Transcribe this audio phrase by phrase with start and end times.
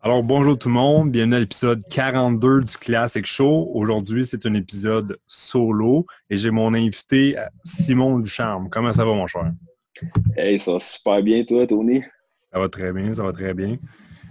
[0.00, 3.70] Alors, bonjour tout le monde, bienvenue à l'épisode 42 du Classic Show.
[3.74, 8.68] Aujourd'hui, c'est un épisode solo et j'ai mon invité Simon Ducharme.
[8.70, 9.50] Comment ça va, mon cher?
[10.36, 12.02] Hey, ça va super bien, toi, Tony?
[12.52, 13.76] Ça va très bien, ça va très bien.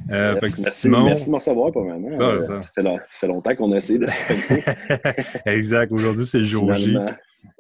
[0.10, 1.04] Euh, merci, Simon...
[1.04, 2.16] merci, de me recevoir, pas mal.
[2.18, 2.60] Ah, euh, ça...
[2.62, 5.92] fait, longtemps qu'on a essayé de se Exact.
[5.92, 6.96] Aujourd'hui, c'est le jour J.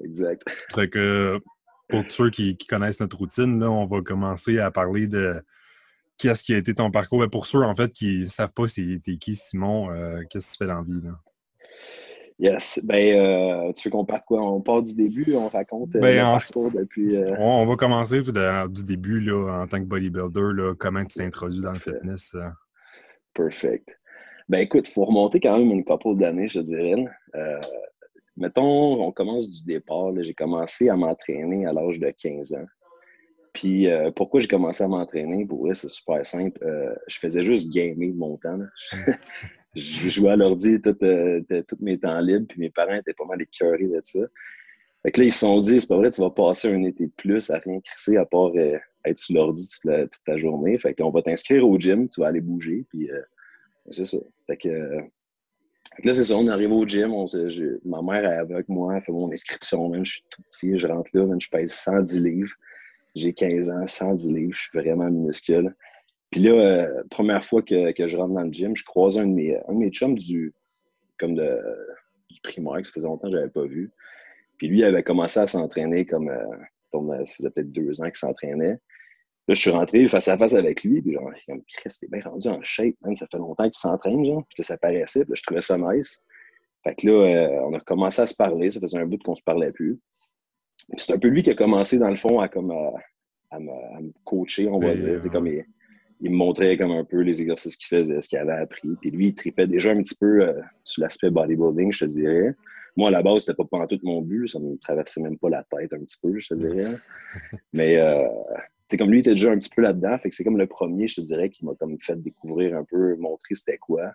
[0.03, 0.43] Exact.
[0.73, 1.39] Fait que
[1.89, 5.41] pour ceux qui, connaissent notre routine, là, on va commencer à parler de
[6.17, 7.19] qu'est-ce qui a été ton parcours?
[7.19, 10.51] Mais pour ceux, en fait, qui ne savent pas c'est qui, Simon, euh, qu'est-ce que
[10.53, 11.01] tu fais dans la vie?
[11.03, 11.19] Là?
[12.39, 12.79] Yes.
[12.83, 14.41] Ben, euh, tu veux qu'on parte quoi?
[14.41, 17.09] On part du début, on raconte euh, ben, le parcours depuis.
[17.37, 20.53] On, va commencer du début là, en tant que bodybuilder.
[20.53, 22.35] Là, comment tu t'es introduit dans le fitness?
[23.33, 23.89] Perfect.
[24.49, 27.05] Ben écoute, il faut remonter quand même une couple d'années, je dirais.
[28.37, 30.11] mettons, on commence du départ.
[30.21, 32.67] J'ai commencé à m'entraîner à l'âge de 15 ans.
[33.57, 35.43] Puis euh, pourquoi j'ai commencé à m'entraîner?
[35.43, 36.63] Pour vrai, c'est super simple.
[36.63, 38.59] Euh, je faisais juste gamer mon temps.
[39.75, 43.41] je jouais à l'ordi euh, tous mes temps libres, puis mes parents étaient pas mal
[43.41, 44.19] écœurés de ça.
[45.01, 47.07] Fait que là, ils se sont dit, c'est pas vrai, tu vas passer un été
[47.07, 48.51] de plus à rien crisser à part
[49.05, 50.77] être sur l'ordi toute, ta journée.
[50.77, 53.09] Fait qu'on va t'inscrire au gym, tu vas aller bouger, puis
[53.89, 54.19] c'est ça.
[54.45, 54.69] Fait que,
[56.03, 57.11] là, c'est ça, on arrive au gym,
[57.85, 60.85] ma mère est avec moi, elle fait mon inscription, même, je suis tout petit, je
[60.85, 62.53] rentre là, même, je pèse 110 livres.
[63.17, 65.75] J'ai 15 ans, 110 livres, je suis vraiment minuscule.
[66.29, 69.33] Puis là, euh, première fois que, je rentre dans le gym, je croise un de
[69.33, 70.53] mes, un de mes chums du,
[71.17, 71.59] comme de,
[72.29, 73.91] du primaire, que ça faisait longtemps que je n'avais pas vu.
[74.57, 78.17] Puis lui, il avait commencé à s'entraîner comme, euh, ça faisait peut-être deux ans qu'il
[78.17, 78.77] s'entraînait.
[79.47, 82.21] Là, je suis rentré face à face avec lui, puis genre, comme, Christ, t'es bien
[82.21, 84.43] rendu en shape, man, ça fait longtemps qu'il s'entraîne, genre.
[84.53, 86.21] Puis ça paraissait, puis là, je trouvais ça nice.
[86.83, 89.35] Fait que là, euh, on a commencé à se parler, ça faisait un bout qu'on
[89.35, 89.99] se parlait plus.
[90.95, 92.71] C'est un peu lui qui a commencé, dans le fond, à, comme,
[93.51, 95.19] à, me, coacher, on va dire.
[95.31, 98.89] Comme il, me montrait comme un peu les exercices qu'il faisait, ce qu'il avait appris.
[99.01, 102.55] Puis lui, il tripait déjà un petit peu euh, sur l'aspect bodybuilding, je te dirais.
[102.95, 104.47] Moi, à la base, c'était pas, tout mon but.
[104.47, 106.95] Ça me traversait même pas la tête un petit peu, je te dirais.
[107.73, 108.27] Mais euh,
[108.89, 110.17] c'est comme lui, il était déjà un petit peu là-dedans.
[110.17, 112.85] Fait que c'est comme le premier, je te dirais, qui m'a comme fait découvrir un
[112.85, 114.11] peu, montrer c'était quoi.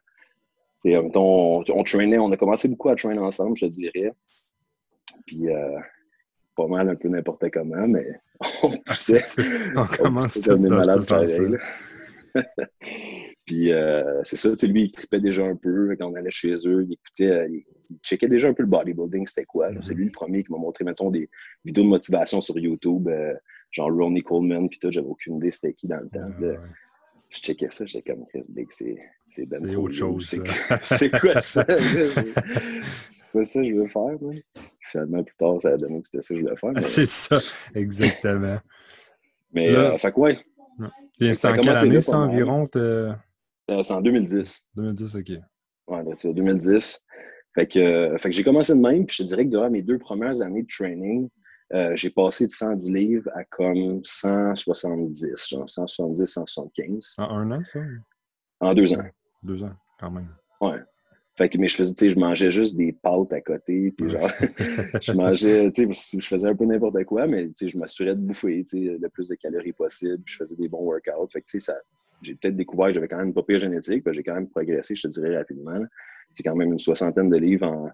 [0.84, 4.12] on, on, traînait, on a commencé beaucoup à traîner ensemble, je te dirais.
[5.26, 5.78] Puis euh,
[6.54, 8.06] pas mal un peu n'importe comment, mais
[8.62, 9.22] on poussait.
[9.76, 11.56] on commence à malade pareil.
[13.44, 16.84] Puis euh, c'est ça, lui, il tripait déjà un peu quand on allait chez eux,
[16.86, 19.68] il écoutait, euh, il, checkait déjà un peu le bodybuilding, c'était quoi.
[19.80, 19.96] C'est mm-hmm.
[19.96, 21.28] lui le premier qui m'a montré, mettons, des
[21.64, 23.34] vidéos de motivation sur YouTube, euh,
[23.70, 26.30] genre Ronnie Coleman, puis tout, j'avais aucune idée c'était qui dans le temps.
[27.30, 28.98] Je checkais ça, j'étais comme Chris Big, c'est
[29.30, 30.28] c'est ben autre chose.
[30.82, 31.64] C'est quoi ça?
[33.32, 34.34] C'est pas ça que je veux faire, moi.
[34.80, 36.72] Finalement, plus tard, ça a donné que c'était ça que je voulais faire.
[36.82, 37.38] C'est ça,
[37.74, 38.58] exactement.
[39.52, 40.30] mais, euh, fait quoi?
[40.78, 41.34] Ouais.
[41.34, 42.68] C'est en quelle année, ça, environ?
[42.76, 43.12] Euh,
[43.68, 44.66] c'est en 2010.
[44.74, 45.30] 2010, OK.
[45.88, 47.02] Ouais, c'est 2010.
[47.54, 49.70] Fait que, euh, fait que j'ai commencé de même, puis je te dirais que durant
[49.70, 51.28] mes deux premières années de training,
[51.74, 57.14] euh, j'ai passé de 110 livres à comme 170, genre 170, 175.
[57.18, 57.80] En un an, ça?
[58.60, 59.04] En deux ans.
[59.42, 60.28] Deux ans, quand même.
[60.60, 60.80] Ouais.
[61.36, 64.30] Fait que, mais je faisais, je mangeais juste des pâtes à côté, puis genre,
[65.00, 68.14] je mangeais, tu sais, je faisais un peu n'importe quoi, mais tu sais, je m'assurais
[68.14, 71.28] de bouffer, tu sais, le plus de calories possible, je faisais des bons workouts.
[71.32, 71.78] Fait que, tu sais, ça,
[72.20, 75.08] j'ai peut-être découvert que j'avais quand même une pire génétique, j'ai quand même progressé, je
[75.08, 75.80] te dirais, rapidement.
[76.34, 77.90] C'est quand même une soixantaine de livres en,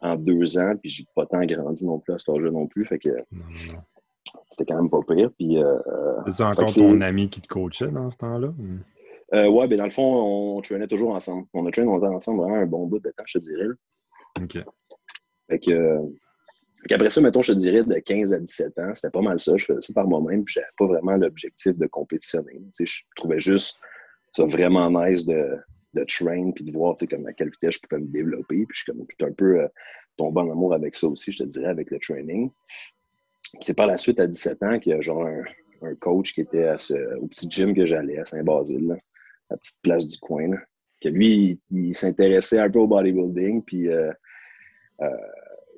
[0.00, 2.84] en deux ans, puis j'ai pas tant grandi non plus à cet âge-là non plus,
[2.86, 3.10] fait que
[4.48, 5.30] c'était quand même pas pire.
[5.38, 5.78] Puis, euh,
[6.26, 8.52] c'est encore ton ami qui te coachait dans ce temps-là?
[9.32, 11.46] Euh, ouais, ben dans le fond, on traînait toujours ensemble.
[11.52, 13.68] On a traîné ensemble vraiment un bon bout de temps, je te dirais.
[14.40, 14.58] OK.
[15.48, 16.00] Fait que, euh,
[16.90, 19.56] après ça, mettons, je te dirais de 15 à 17 ans, c'était pas mal ça.
[19.56, 22.60] Je faisais ça par moi-même, puis j'avais pas vraiment l'objectif de compétitionner.
[22.76, 23.78] Tu sais, je trouvais juste
[24.32, 25.56] ça vraiment nice de,
[25.94, 28.66] de train puis de voir tu sais, comme à quelle vitesse je pouvais me développer.
[28.66, 29.68] Puis je suis comme tout un peu euh,
[30.16, 32.50] tombé en amour avec ça aussi, je te dirais, avec le training.
[33.60, 35.42] C'est par la suite, à 17 ans, qu'il y a genre un,
[35.82, 39.00] un coach qui était à ce, au petit gym que j'allais à Saint-Basile
[39.50, 40.50] la petite place du coin.
[41.00, 44.12] Que lui, il, s'intéressait un peu au bodybuilding, puis euh,
[45.00, 45.08] euh,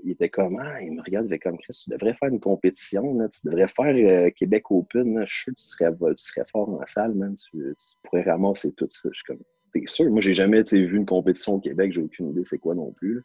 [0.05, 3.17] il était comme, ah, il me regarde, il comme, Chris, tu devrais faire une compétition,
[3.29, 6.87] tu devrais faire euh, Québec Open, je suis sûr que tu serais, fort dans la
[6.87, 9.09] salle, man, tu, pourrais ramasser tout ça.
[9.13, 9.43] Je suis comme,
[9.73, 10.11] t'es sûr?
[10.11, 13.15] Moi, j'ai jamais vu une compétition au Québec, j'ai aucune idée c'est quoi non plus.
[13.15, 13.21] Là.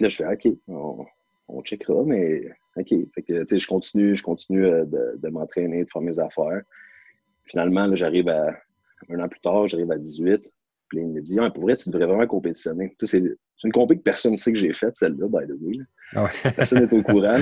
[0.00, 1.06] là, je fais, OK, on,
[1.48, 2.92] on checkera, mais OK.
[3.14, 6.60] Fait que, je continue, je continue de, de m'entraîner, de faire mes affaires.
[7.44, 8.54] Finalement, j'arrive à,
[9.08, 10.50] un an plus tard, j'arrive à 18.
[10.88, 12.94] Puis il me dit ah, Pour vrai, tu devrais vraiment compétitionner.
[13.00, 13.22] C'est
[13.64, 15.78] une compé que personne ne sait que j'ai faite, celle-là, by the way.
[16.14, 16.30] Ah ouais.
[16.56, 17.38] Personne n'est au courant.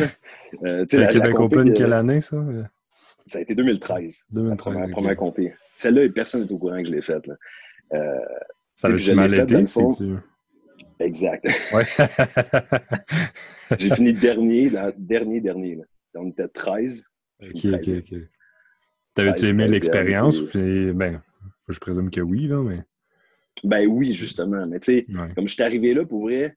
[0.65, 2.43] Euh, le Québec Open, quelle année, ça?
[3.27, 4.25] Ça a été 2013.
[4.31, 4.75] 2013.
[4.75, 5.55] La première, compé.
[5.73, 7.29] Celle-là, personne n'est au courant que je l'ai faite.
[7.93, 8.19] Euh,
[8.77, 10.17] ça a mal été, c'est-tu?
[11.01, 11.47] Exact.
[11.73, 11.85] Ouais.
[13.79, 15.77] J'ai fini dernier, là, dernier, dernier.
[15.77, 15.85] Là.
[16.17, 17.07] On était 13.
[17.43, 18.19] Ok, ok, ok.
[19.15, 20.41] T'avais-tu aimé l'expérience?
[20.51, 20.93] Puis...
[20.93, 21.23] Ben,
[21.69, 22.83] je présume que oui, là, mais.
[23.63, 24.67] Ben oui, justement.
[24.67, 26.57] Mais tu sais, comme je suis arrivé là, pour vrai,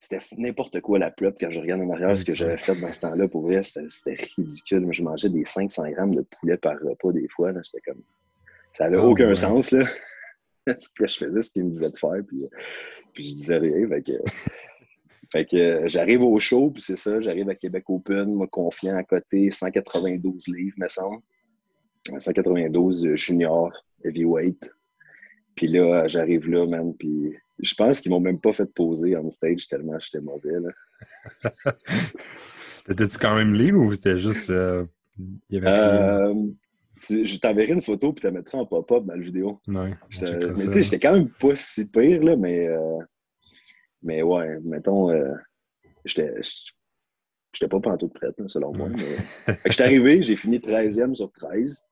[0.00, 2.90] c'était n'importe quoi la plop quand je regarde en arrière ce que j'avais fait dans
[2.90, 3.28] ce temps-là.
[3.28, 4.88] Pour vrai, c'était ridicule.
[4.90, 7.52] je mangeais des 500 grammes de poulet par repas des fois.
[7.62, 8.02] C'était comme.
[8.72, 9.84] Ça n'avait ah aucun sens, là.
[10.66, 12.22] ce que je faisais, ce qu'il me disait de faire.
[12.26, 12.46] Puis,
[13.12, 13.88] puis je disais rien.
[13.88, 14.12] Fait que,
[15.32, 17.20] fait que j'arrive au show, puis c'est ça.
[17.20, 21.20] J'arrive à Québec Open, moi, confiant à côté, 192 livres, me semble.
[22.18, 23.72] 192 junior,
[24.04, 24.70] heavyweight.
[25.54, 29.28] Puis là, j'arrive là, man, puis je pense qu'ils m'ont même pas fait poser on
[29.28, 31.72] stage tellement j'étais mauvais, là.
[32.86, 34.50] T'étais-tu quand même libre ou c'était juste...
[34.50, 34.84] Euh,
[35.52, 36.34] euh,
[37.08, 39.60] je t'enverrai une photo puis tu la mettrai en pop-up dans la vidéo.
[39.68, 42.68] Ouais, mais tu sais, j'étais quand même pas si pire, là, mais...
[42.68, 42.98] Euh,
[44.02, 45.10] mais ouais, mettons...
[46.04, 46.34] J'étais...
[47.52, 48.88] J'étais pas pantoute prête, selon moi.
[48.88, 49.54] Mais...
[49.54, 51.84] fait que j'étais arrivé, j'ai fini 13e sur 13.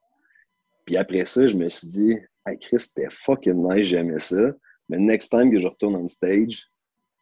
[0.88, 4.40] Puis après ça, je me suis dit, hey Chris, c'était fucking nice, j'aimais ça.
[4.88, 6.64] Mais next time que je retourne on stage,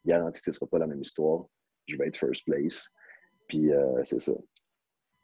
[0.04, 1.46] garanti que ce ne sera pas la même histoire.
[1.88, 2.88] Je vais être first place.
[3.48, 4.34] Puis euh, c'est ça.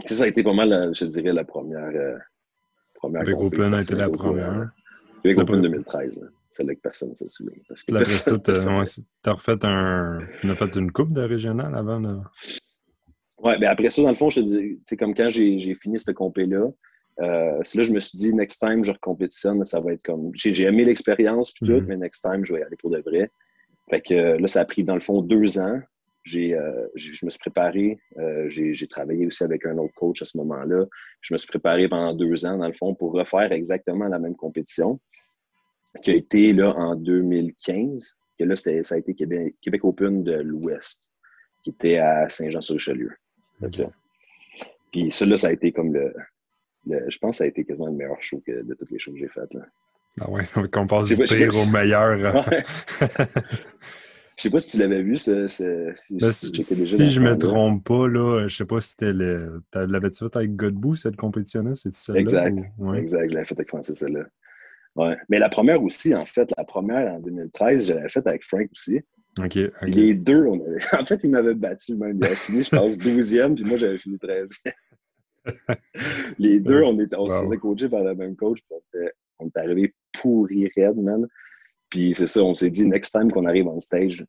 [0.07, 1.93] Ça, a été pas mal, je dirais, la première.
[1.95, 2.19] Euh,
[2.95, 4.73] première Big Open a été la première.
[5.23, 6.21] Big Open 2013.
[6.51, 7.55] C'est là que personne ne se souvient.
[7.69, 10.19] Parce que après ça, tu as, refait un.
[10.41, 12.19] Tu fait une coupe de régional avant de.
[13.39, 16.01] Ouais, mais après ça, dans le fond, je te dis, c'est comme quand j'ai fini
[16.01, 16.73] cette compé-là,
[17.21, 20.31] euh, c'est là je me suis dit, next time, je recompétitionne, ça va être comme.
[20.35, 21.87] J'ai aimé l'expérience puis tout, mhm.
[21.87, 23.31] mais next time, je vais y aller pour de vrai.
[23.91, 25.81] Fait que là, ça a pris, dans le fond, deux ans.
[26.25, 27.99] J'ai, euh, je me suis préparé.
[28.17, 30.87] Euh, j'ai travaillé aussi avec un autre coach à ce moment-là.
[31.21, 34.37] Je me suis préparé pendant deux ans, dans le fond, pour refaire exactement la même
[34.37, 35.01] compétition
[36.01, 38.17] qui a été là en 2015.
[38.39, 41.03] Que là, ça a été Québec, Québec Open de l'Ouest,
[41.65, 43.11] qui était à Saint-Jean-sur-Richelieu.
[44.93, 46.15] Puis ça, là, ça a été comme le,
[46.87, 49.19] je pense que ça a été quasiment le meilleur show de toutes les shows que
[49.19, 49.55] j'ai faites.
[49.55, 49.63] Là.
[50.21, 52.37] Ah ouais, qu'on passe du pire au meilleur.
[52.37, 52.45] Hein.
[54.37, 55.31] Je sais pas si tu l'avais vu, ce,
[56.11, 59.63] ben, si, je me trompe pas, là, je sais pas si c'était le.
[59.75, 61.75] L'avais-tu fait avec Godbout, cette compétition-là?
[61.75, 62.21] C'est celle-là?
[62.21, 62.59] Exact.
[62.97, 64.25] Exact, je l'avais fait avec Francis, celle-là.
[64.97, 65.17] Ouais.
[65.29, 68.69] Mais la première aussi, en fait, la première en 2013, je l'avais faite avec Frank
[68.73, 69.01] aussi.
[69.83, 70.81] Les deux, on avait...
[70.99, 72.17] en fait, il m'avait battu même.
[72.17, 74.73] Il avait fini, je pense, 12e, puis moi, j'avais fini 13e
[76.39, 78.61] les deux, on, était, on se faisait coacher par le même coach.
[79.39, 81.27] on est arrivé pourri raide, man.
[81.89, 84.25] Puis c'est ça, on s'est dit, next time qu'on arrive en stage,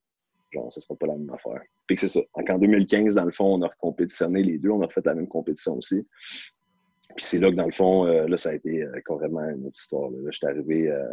[0.52, 1.62] genre, ce sera pas la même affaire.
[1.88, 2.20] Puis c'est ça.
[2.38, 5.16] Donc en 2015, dans le fond, on a recompétitionné les deux, on a refait la
[5.16, 6.06] même compétition aussi.
[7.16, 9.68] Puis c'est là que, dans le fond, euh, là, ça a été euh, carrément une
[9.68, 10.10] autre histoire.
[10.10, 11.08] Là, j'étais arrivé, euh,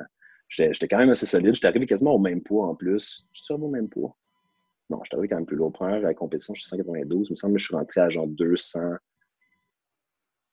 [0.49, 1.55] j'étais quand même assez solide.
[1.55, 3.27] J'étais arrivé quasiment au même poids en plus.
[3.33, 4.17] Je suis au même poids.
[4.89, 5.73] Non, j'étais arrivé quand même plus lourd.
[5.73, 7.29] Première à la compétition, je suis 192.
[7.29, 8.81] Il me semble que je suis rentré à genre 200.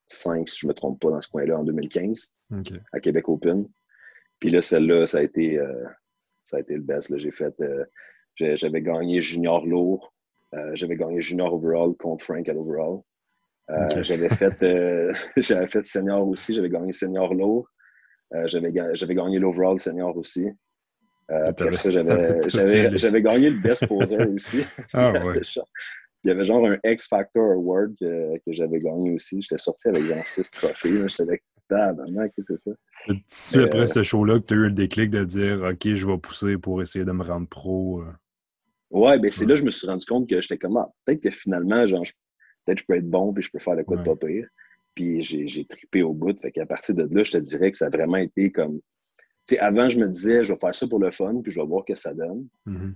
[0.08, 2.32] 5, si je ne me trompe pas, dans ce coin-là, en 2015,
[2.92, 3.66] à Québec Open.
[4.40, 5.84] Puis là, celle-là, ça a été euh,
[6.44, 7.16] ça a été le best.
[7.18, 7.84] J'ai fait euh,
[8.36, 10.12] j'avais gagné junior lourd.
[10.54, 13.00] Euh, j'avais gagné junior overall contre Frank à l'overall.
[14.00, 14.56] J'avais fait
[15.36, 17.68] j'avais fait senior aussi, j'avais gagné senior lourd.
[18.46, 20.48] j'avais gagné l'overall senior aussi.
[21.28, 21.90] après ça,
[22.96, 24.64] j'avais gagné le best poser aussi.
[24.94, 25.34] Ah ouais.
[26.24, 29.40] Il y avait genre un X Factor Award que, que j'avais gagné aussi.
[29.40, 31.08] J'étais sorti avec genre six trophées.
[31.08, 32.70] J'étais avec tabarnak, que c'est ça?
[33.26, 36.06] C'est après euh, ce show-là que tu as eu le déclic de dire OK, je
[36.06, 38.02] vais pousser pour essayer de me rendre pro.
[38.02, 38.12] Euh.
[38.90, 41.22] Ouais, ben c'est là que je me suis rendu compte que j'étais comme ah, peut-être
[41.22, 42.04] que finalement, genre,
[42.64, 44.48] peut-être que je peux être bon puis je peux faire le quoi de pas pire.
[44.94, 46.38] Puis j'ai tripé au bout.
[46.40, 48.80] Fait qu'à partir de là, je te dirais que ça a vraiment été comme.
[49.46, 51.60] Tu sais, avant, je me disais, je vais faire ça pour le fun, puis je
[51.60, 52.48] vais voir ce que ça donne.
[52.66, 52.94] Mm-hmm.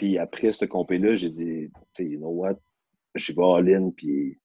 [0.00, 2.58] Puis après ce compé-là, j'ai dit, you know what,
[3.16, 4.38] je vais all-in, puis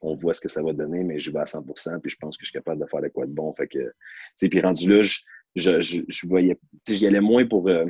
[0.00, 2.36] on voit ce que ça va donner, mais je vais à 100% puis je pense
[2.36, 3.54] que je suis capable de faire de quoi de bon.
[3.54, 3.94] Fait que,
[4.36, 5.20] puis rendu là, je,
[5.54, 7.86] je, je, voyais, j'y allais moins pour, euh,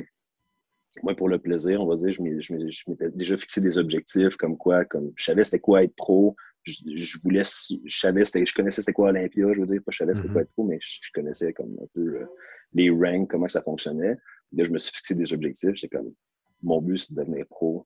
[1.01, 2.11] moins pour le plaisir, on va dire.
[2.11, 6.35] Je m'étais déjà fixé des objectifs comme quoi, comme je savais c'était quoi être pro.
[6.65, 10.13] Je, voulais, je savais, je connaissais c'était quoi Olympia, je veux dire, pas je savais
[10.13, 10.43] c'était quoi mm-hmm.
[10.43, 12.25] être pro, mais je, connaissais comme un peu euh,
[12.73, 14.17] les ranks, comment ça fonctionnait.
[14.51, 15.71] Là, je me suis fixé des objectifs.
[15.73, 16.13] J'étais comme,
[16.61, 17.85] mon but, c'est de devenir pro.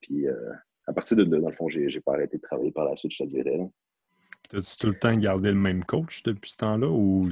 [0.00, 0.52] Puis euh,
[0.86, 3.12] à partir de là, dans le fond, j'ai pas arrêté de travailler par la suite,
[3.12, 3.60] je te dirais.
[4.52, 7.30] As-tu tout le temps gardé le même coach depuis ce temps-là ou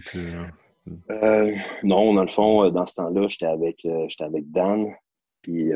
[1.11, 1.53] euh,
[1.85, 3.87] non, dans le fond, euh, dans ce temps-là, j'étais avec,
[4.21, 4.93] avec Dan.
[5.43, 5.73] Puis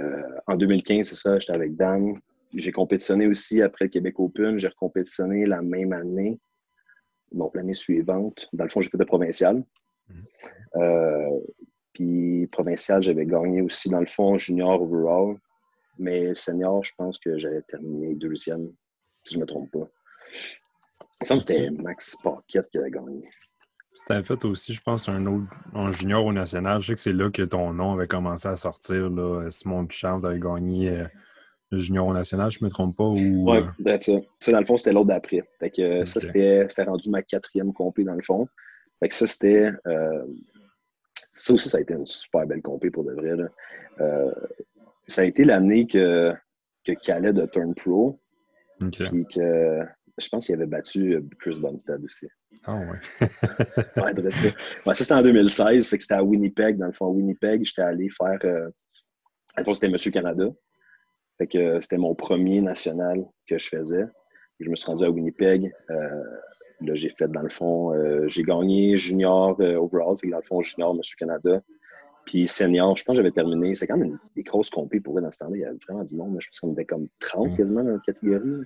[0.47, 2.15] en 2015, c'est ça, j'étais avec Dan.
[2.55, 4.59] J'ai compétitionné aussi après le Québec Open.
[4.59, 6.39] J'ai recompétitionné la même année.
[7.33, 9.65] donc l'année suivante, dans le fond, j'ai fait de provincial.
[10.09, 10.25] Mhm.
[11.97, 15.39] Puis provincial, j'avais gagné aussi, dans le fond, junior overall.
[15.99, 18.69] Mais senior, je pense que j'avais terminé deuxième,
[19.25, 19.89] si je ne me trompe pas.
[21.23, 23.25] Il semble que c'était Max Paquette qui avait gagné.
[23.95, 26.83] C'était fait aussi, je pense, un autre en junior au national.
[26.83, 29.09] Je sais que c'est là que ton nom avait commencé à sortir.
[29.09, 29.51] Là.
[29.51, 31.07] Simon Duchamp avait gagné euh,
[31.71, 33.05] le junior au national, je ne me trompe pas.
[33.05, 34.13] Ou, oui, c'est ça.
[34.39, 35.43] Ça, dans le fond, c'était l'autre d'après.
[35.61, 38.47] Fait que ça, c'était rendu ma quatrième compé dans le fond.
[39.01, 39.71] Fait que ça, c'était.
[39.87, 40.27] Euh,
[41.37, 43.37] ça aussi, ça a été une super belle compé pour de vrai.
[44.01, 44.33] Euh,
[45.07, 46.33] ça a été l'année que,
[46.85, 48.19] que Calais de Turn Pro.
[48.81, 49.81] Puis que
[50.19, 52.27] je pense qu'il avait battu Chris Bumstead aussi.
[52.65, 52.99] Ah ouais.
[54.03, 54.33] ouais,
[54.85, 54.95] ça.
[54.95, 56.79] c'était en 2016, fait que c'était à Winnipeg.
[56.79, 58.39] Dans le fond, à Winnipeg, j'étais allé faire.
[58.45, 58.71] Euh...
[59.75, 60.47] c'était Monsieur Canada.
[61.39, 64.07] Fait que euh, c'était mon premier national que je faisais.
[64.59, 65.71] Je me suis rendu à Winnipeg.
[65.91, 66.25] Euh,
[66.81, 70.17] là, j'ai fait, dans le fond, euh, j'ai gagné junior overall.
[70.19, 71.63] Fait que dans le fond, junior, Monsieur Canada.
[72.25, 73.75] Puis senior, je pense que j'avais terminé.
[73.75, 75.57] C'est quand même des grosses compées pour eux dans ce temps-là.
[75.57, 76.37] Il y avait vraiment du monde.
[76.41, 77.57] Je pense qu'on était comme 30 mm.
[77.57, 78.63] quasiment dans la catégorie.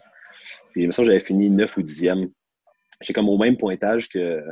[0.72, 2.30] Puis, il me semble que j'avais fini 9 ou 10e
[3.00, 4.42] j'ai comme au même pointage que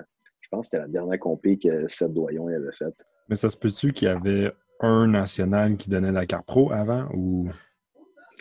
[0.41, 3.05] je pense que c'était la dernière compé que Seth Doyon avait faite.
[3.29, 7.09] Mais ça se peut-tu qu'il y avait un national qui donnait la carte pro avant
[7.15, 7.49] ou?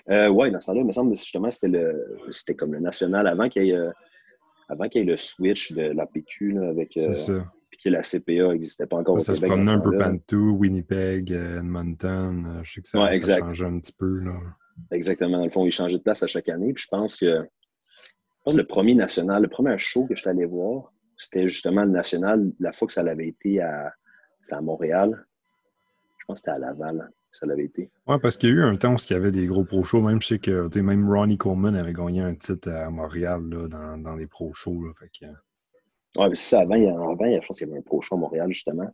[0.09, 2.79] Euh, oui, dans ce temps-là, il me semble que justement c'était le c'était comme le
[2.79, 3.91] national avant qu'il y ait euh,
[4.67, 7.13] avant qu'il y ait le switch de la PQ avec euh,
[7.69, 11.59] puis que la CPA n'existait pas encore ça se promenait un peu partout, Winnipeg, euh,
[11.59, 14.19] Edmonton, je sais que ça, ouais, ça changeait un petit peu.
[14.19, 14.33] Là.
[14.91, 15.39] Exactement.
[15.39, 16.74] Dans le fond, ils changeaient de place à chaque année.
[16.74, 17.47] Puis je pense que
[18.53, 22.51] le premier national, le premier show que je suis allé voir, c'était justement le national,
[22.59, 23.91] la fois que ça l'avait été à,
[24.51, 25.25] à Montréal.
[26.19, 27.89] Je pense que c'était à Laval ça l'avait été.
[28.08, 29.84] Oui, parce qu'il y a eu un temps où il y avait des gros pro
[29.84, 30.01] shows.
[30.01, 33.98] Même je sais que même Ronnie Coleman avait gagné un titre à Montréal là, dans,
[33.98, 34.86] dans, les pro shows.
[34.86, 35.32] Là, fait que...
[36.17, 36.62] Oui, c'est ça.
[36.62, 38.89] Avant, il y avant, je pense qu'il y avait un pro show à Montréal, justement.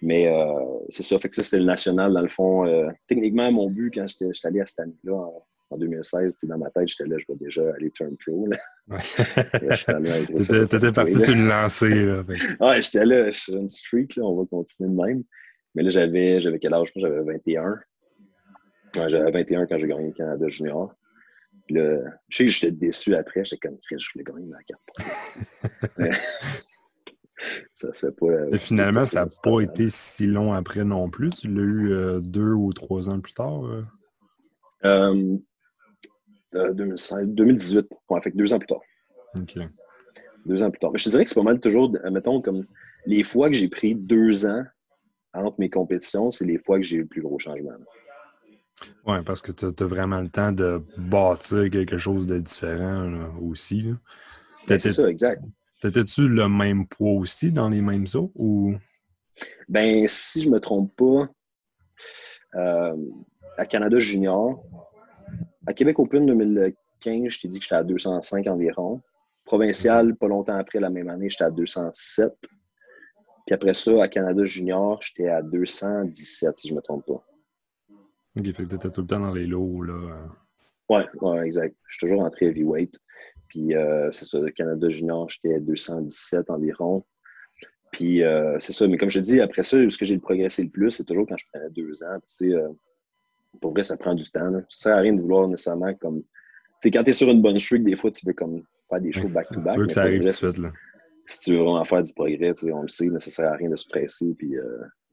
[0.00, 0.52] Mais euh,
[0.88, 1.18] c'est ça.
[1.18, 2.66] Fait que ça, c'était le national, dans le fond.
[2.66, 5.28] Euh, techniquement, mon but, quand j'étais allé à cette année-là,
[5.70, 8.48] en 2016, dans ma tête, j'étais là, je vais déjà aller turn pro.
[10.68, 12.04] T'étais parti sur une lancée.
[12.04, 12.24] Là,
[12.60, 15.22] ouais, j'étais là, je suis une streak, là, on va continuer de même.
[15.74, 16.92] Mais là, j'avais, j'avais quel âge?
[16.96, 17.80] J'avais 21.
[18.96, 20.94] Ouais, j'avais 21 quand j'ai gagné le Canada Junior.
[21.70, 21.98] là,
[22.28, 24.82] je sais que j'étais déçu après, j'étais comme, je voulais gagner ma carte
[27.74, 28.26] ça se fait pas.
[28.52, 31.30] Et finalement, ça n'a pas été si long après non plus.
[31.30, 33.64] Tu l'as eu euh, deux ou trois ans plus tard?
[33.64, 33.84] Euh?
[34.84, 35.38] Euh,
[36.54, 37.86] 2018.
[38.10, 38.82] Ouais, fait deux ans plus tard.
[39.36, 39.58] OK.
[40.46, 40.92] Deux ans plus tard.
[40.92, 42.64] Mais je te dirais que c'est pas mal toujours, mettons, comme
[43.06, 44.64] les fois que j'ai pris deux ans
[45.34, 47.72] entre mes compétitions, c'est les fois que j'ai eu le plus gros changement.
[49.06, 53.94] Oui, parce que tu as, vraiment le temps de bâtir quelque chose de différent aussi.
[54.66, 55.42] Ben, c'est ça, exact.
[55.80, 58.74] T'étais-tu le même poids aussi dans les mêmes eaux ou?
[59.68, 61.28] Ben, si je me trompe pas,
[62.54, 62.96] euh,
[63.58, 64.62] à Canada Junior,
[65.66, 69.00] à Québec Open 2015, je t'ai dit que j'étais à 205 environ.
[69.44, 72.32] Provincial, pas longtemps après, la même année, j'étais à 207.
[73.52, 77.22] Puis après ça, à Canada Junior, j'étais à 217, si je ne me trompe pas.
[78.34, 80.26] OK, fait que t'étais tout le temps dans les lots, là.
[80.88, 81.76] Ouais, ouais, exact.
[81.86, 82.98] Je suis toujours entré heavyweight.
[83.48, 87.04] Puis euh, c'est ça, Canada Junior, j'étais à 217 environ.
[87.90, 90.62] Puis euh, c'est ça, mais comme je te dis, après ça, ce que j'ai progressé
[90.62, 92.18] le plus, c'est toujours quand je prenais deux ans.
[92.38, 92.70] Tu euh,
[93.60, 94.48] pour vrai, ça prend du temps.
[94.48, 94.62] Là.
[94.70, 96.22] Ça sert à rien de vouloir nécessairement comme.
[96.22, 96.28] Tu
[96.84, 99.12] sais, quand tu es sur une bonne streak, des fois, tu veux comme faire des
[99.12, 99.74] shows back-to-back.
[99.74, 100.72] tu veux que ça arrive tout de suite, là.
[101.26, 103.70] Si tu veux vraiment faire du progrès, on le sait, mais ça sert à rien
[103.70, 104.64] de se presser puis euh,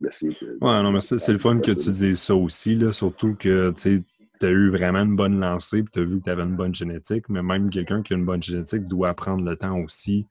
[0.02, 0.36] d'essayer.
[0.42, 4.04] ouais, non, mais c'est le fun que tu dises ça aussi, là, surtout que tu
[4.42, 6.74] as eu vraiment une bonne lancée puis tu as vu que tu avais une bonne
[6.74, 10.28] génétique, mais même quelqu'un qui a une bonne génétique doit prendre le temps aussi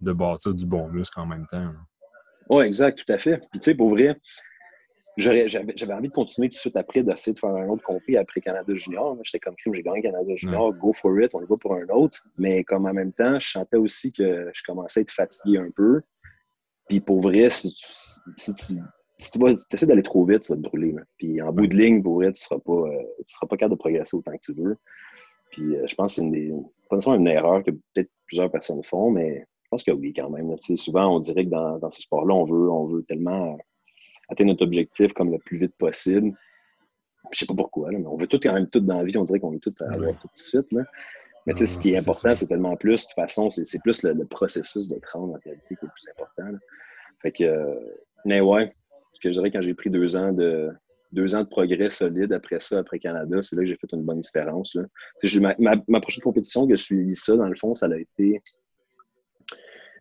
[0.00, 1.72] de bâtir du bon muscle en même temps.
[2.48, 3.38] Oui, exact, tout à fait.
[3.50, 4.16] Puis tu sais, pour vrai,
[5.16, 8.40] j'avais envie de continuer tout de suite après, d'essayer de faire un autre compris après
[8.40, 9.16] Canada Junior.
[9.24, 11.86] J'étais comme crime, j'ai gagné Canada Junior, go for it, on y va pour un
[11.88, 12.24] autre.
[12.38, 15.70] Mais comme en même temps, je sentais aussi que je commençais à être fatigué un
[15.74, 16.02] peu.
[16.88, 17.86] Puis pour vrai, si tu,
[18.36, 18.74] si tu,
[19.18, 19.38] si tu
[19.72, 20.94] essaies d'aller trop vite, tu vas te brûler.
[21.18, 23.76] Puis en bout de ligne, pour vrai, tu ne seras, pas, euh, seras pas capable
[23.76, 24.76] de progresser autant que tu veux.
[25.50, 26.52] Puis euh, je pense que c'est une, des,
[27.06, 30.56] une erreur que peut-être plusieurs personnes font, mais je pense que oui, quand même.
[30.76, 33.56] Souvent, on dirait que dans, dans ce sport-là, on veut, on veut tellement
[34.30, 36.32] atteindre notre objectif comme le plus vite possible.
[37.32, 39.24] Je sais pas pourquoi, mais on veut tout quand même tout dans la vie, on
[39.24, 40.66] dirait qu'on veut tout avoir tout de suite.
[41.46, 44.88] Mais ce qui est important, c'est tellement plus, de toute façon, c'est plus le, processus
[44.88, 46.58] d'être en réalité qui est le plus important.
[47.22, 47.74] Fait que, euh,
[48.24, 48.74] mais ouais,
[49.12, 50.70] ce que je dirais quand j'ai pris deux ans de
[51.12, 54.04] deux ans de progrès solide après ça, après Canada, c'est là que j'ai fait une
[54.04, 54.78] bonne différence.
[55.40, 55.54] Ma,
[55.88, 58.40] ma, prochaine compétition que je suivi ça, dans le fond, ça a été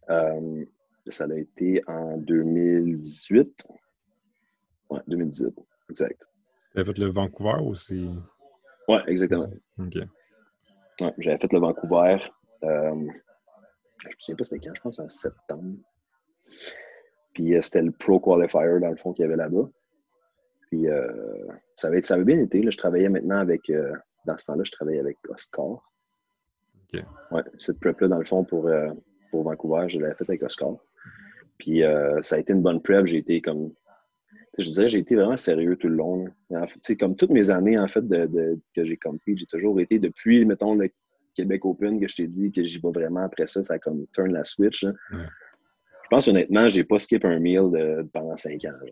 [0.10, 0.66] Euh,
[1.08, 3.68] ça a été en 2018.
[4.90, 5.54] Ouais, 2018,
[5.90, 6.22] exact.
[6.74, 8.10] Tu avais fait le Vancouver aussi?
[8.88, 9.46] Ouais, exactement.
[9.80, 9.96] OK.
[11.02, 12.18] Ouais, j'avais fait le Vancouver.
[12.64, 13.08] Euh,
[14.00, 15.78] je me souviens pas c'était quand, je pense en septembre.
[17.34, 19.70] Puis euh, c'était le Pro Qualifier, dans le fond, qu'il y avait là-bas.
[20.70, 21.12] Puis euh,
[21.76, 22.62] ça, avait, ça avait bien été.
[22.62, 23.94] Là, je travaillais maintenant avec, euh,
[24.26, 25.92] dans ce temps-là, je travaillais avec Oscar.
[26.94, 27.04] OK.
[27.32, 28.90] Ouais, cette prep-là, dans le fond, pour, euh,
[29.32, 30.76] pour Vancouver, je l'avais faite avec Oscar.
[31.58, 31.82] Puis
[32.22, 33.06] ça a été une bonne prep.
[33.06, 33.74] J'ai été comme.
[34.60, 36.26] Je dirais j'ai été vraiment sérieux tout le long.
[36.52, 39.80] En fait, comme toutes mes années en fait de, de- que j'ai compris, j'ai toujours
[39.80, 40.90] été depuis, mettons, le
[41.36, 44.06] Québec Open que je t'ai dit que j'y vais vraiment après ça, ça a comme
[44.14, 44.84] turn la switch.
[44.84, 44.92] là.
[45.14, 45.26] Ouais.
[46.04, 48.74] Je pense honnêtement, j'ai pas skip un meal de- pendant cinq ans.
[48.84, 48.92] là.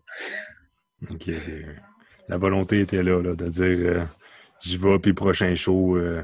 [1.12, 1.30] OK.
[1.30, 1.66] ok.
[2.30, 4.04] La volonté était là, là, de dire euh,
[4.62, 5.98] j'y vais, puis prochain show.
[5.98, 6.22] euh,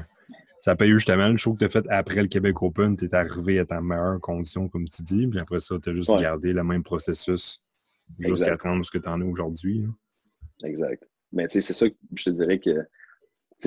[0.60, 2.96] ça paye justement le show que tu as fait après le Québec Open.
[2.96, 5.94] Tu es arrivé à ta meilleure condition, comme tu dis, puis après ça, tu as
[5.94, 6.16] juste Ouais.
[6.20, 7.60] gardé le même processus
[8.18, 9.84] jusqu'à te rendre ce que tu en es aujourd'hui.
[10.64, 11.02] Exact.
[11.32, 12.86] Mais tu sais, c'est ça que je te dirais que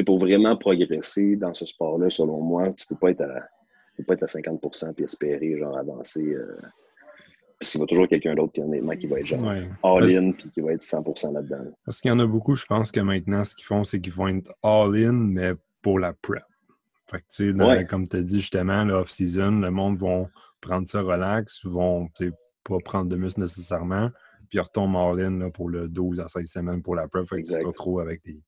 [0.05, 3.41] pour vraiment progresser dans ce sport-là, selon moi, tu peux pas être à,
[3.89, 6.23] tu peux pas être à 50% puis espérer genre avancer.
[6.23, 6.55] euh,
[7.59, 9.67] parce qu'il va toujours quelqu'un d'autre qui, honnêtement, qui va être genre Ouais.
[9.81, 11.71] All-in puis qui va être 100% là-dedans.
[11.83, 14.13] Parce qu'il y en a beaucoup, je pense que maintenant, ce qu'ils font, c'est qu'ils
[14.13, 16.43] vont être all-in, mais pour la prep.
[17.09, 17.85] Fait que, tu sais, Ouais.
[17.87, 20.29] comme tu as dit justement, l'off-season, le monde vont
[20.61, 22.07] prendre ça relax, vont
[22.63, 24.11] pas prendre de muscle nécessairement,
[24.49, 27.27] puis ils retombent all-in là, pour le 12 à 16 semaines pour la prep.
[27.27, 28.41] Fait que tu te retrouves avec des,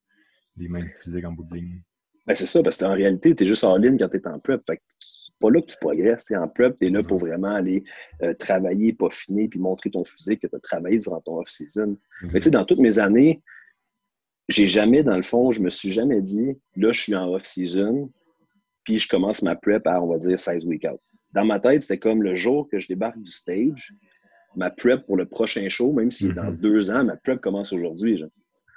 [0.55, 1.81] des mêmes physiques en bout de ligne.
[2.27, 4.61] Ben, c'est ça, parce qu'en réalité, tu es juste all-in quand tu es en prep.
[4.65, 6.25] Fait que c'est pas là que tu progresses.
[6.25, 7.83] T'es en prep, tu es là pour vraiment aller
[8.21, 11.97] euh, travailler, peaufiner, puis montrer ton physique que tu as travaillé durant ton off-season.
[12.21, 13.41] Mais tu sais, dans toutes mes années,
[14.47, 18.11] j'ai jamais, dans le fond, je me suis jamais dit, là, je suis en off-season,
[18.83, 20.99] puis je commence ma prep à, on va dire, 16 week out.
[21.33, 23.93] Dans ma tête, c'était comme le jour que je débarque du stage,
[24.59, 26.57] ma prep pour le prochain show, même si dans Mhm.
[26.57, 28.23] deux ans, ma prep commence aujourd'hui.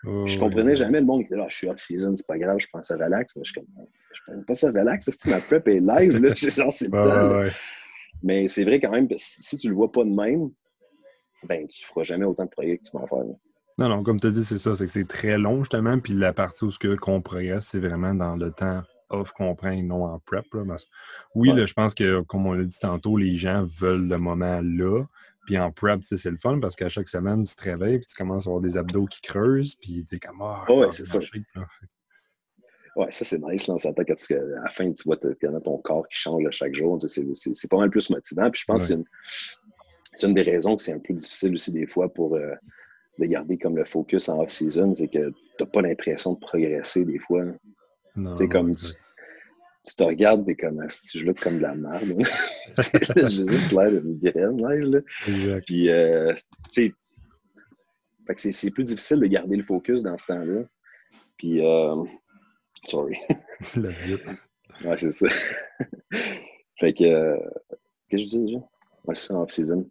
[0.05, 0.77] Oh, Je comprenais ouais.
[0.77, 2.95] jamais le monde qui était là, je suis off-season, c'est pas grave, je pense à
[2.97, 3.37] relax.
[3.37, 6.33] Mais je suis comme, je prends pas ça relax, c'est ma prep est live, là,
[6.35, 7.49] genre, c'est Ouais.
[8.23, 10.51] Mais c'est vrai quand même, si tu le vois pas de même,
[11.49, 13.19] ben, tu feras jamais autant de progrès que tu vas en faire.
[13.19, 13.35] là.
[13.79, 16.13] Non, non, comme tu as dit, c'est ça, c'est que c'est très long justement, puis
[16.13, 19.71] la partie où ce que qu'on progresse, c'est vraiment dans le temps off qu'on prend
[19.71, 20.45] et non en prep.
[20.55, 20.87] là, parce-
[21.35, 24.61] Oui, là, je pense que, comme on l'a dit tantôt, les gens veulent le moment
[24.63, 25.05] là.
[25.47, 28.15] Puis en prep, c'est le fun parce qu'à chaque semaine, tu te réveilles puis tu
[28.17, 31.19] commences à avoir des abdos qui creusent, puis t'es comme Ah, Ouais, ah, c'est ça.
[32.95, 35.79] Ouais, ça c'est nice, là, on s'entend quand tu- à la fin, tu vois ton
[35.79, 36.99] corps qui change chaque jour.
[37.01, 38.51] C'est pas mal plus motivant.
[38.51, 38.97] Puis je pense Ouais.
[38.97, 39.03] que
[40.15, 42.53] c'est une, des raisons que c'est un peu difficile aussi des fois pour euh,
[43.19, 47.19] de garder comme le focus en off-season, c'est que t'as pas l'impression de progresser des
[47.19, 47.45] fois.
[48.37, 48.75] C'est comme.
[49.85, 52.17] Tu te regardes, t'es comme si je look comme de la merde.
[53.29, 55.01] J'ai juste l'air d'une graine là.
[55.27, 55.65] Exact.
[55.67, 56.33] Puis, euh,
[56.73, 56.95] tu sais,
[58.27, 60.63] fait que c'est- c'est plus difficile de garder le focus dans ce temps-là.
[61.37, 61.97] Puis, euh,
[62.85, 63.17] sorry.
[63.77, 64.23] La visite.
[64.85, 65.27] Ouais, c'est ça.
[66.79, 67.37] fait que, euh,
[68.09, 68.59] qu'est-ce que je dis déjà?
[69.05, 69.89] Ouais, c'est ça, en off-season.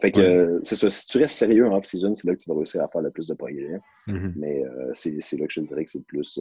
[0.00, 0.26] Fait que, Ouais.
[0.26, 0.88] euh, c'est ça.
[0.90, 3.10] Si tu restes sérieux en off-season, c'est là que tu vas réussir à faire le
[3.10, 3.80] plus de progrès.
[4.06, 4.34] Mhm.
[4.36, 6.38] Mais euh, c'est c'est là que je te dirais que c'est le plus,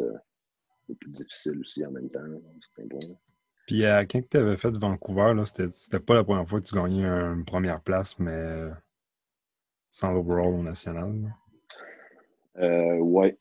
[0.89, 2.19] le plus difficile aussi en même temps,
[2.75, 3.15] points, là.
[3.67, 6.65] Puis euh, quand tu avais fait Vancouver, là, c'était c'était pas la première fois que
[6.65, 8.69] tu gagnais une première place, mais
[9.91, 11.35] sans l'overall au national.
[12.57, 13.37] Euh, ouais.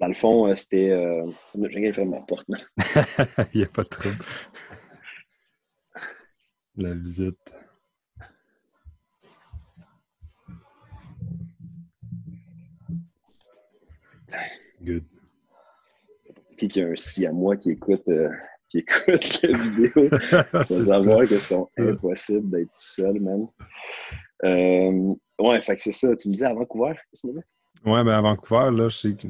[0.00, 0.90] Dans le fond, euh, c'était.
[0.90, 1.30] Euh...
[1.68, 2.46] J'ai rien fait ma porte.
[3.54, 4.24] Il n'y a pas de trouble.
[6.76, 7.36] La visite.
[14.80, 15.11] Good.
[16.56, 18.28] Qui qui a un si à moi qui écoute, euh,
[18.68, 20.08] qui écoute la vidéo.
[20.64, 20.64] Ça.
[20.64, 21.90] savoir que c'est Ouais.
[21.90, 23.46] impossible d'être tout seul, man.
[24.44, 26.14] Euh, ouais, fait que c'est ça.
[26.16, 27.38] Tu me disais à Vancouver, qu'est-ce que?
[27.88, 29.28] Ouais, ben à Vancouver, là, je sais que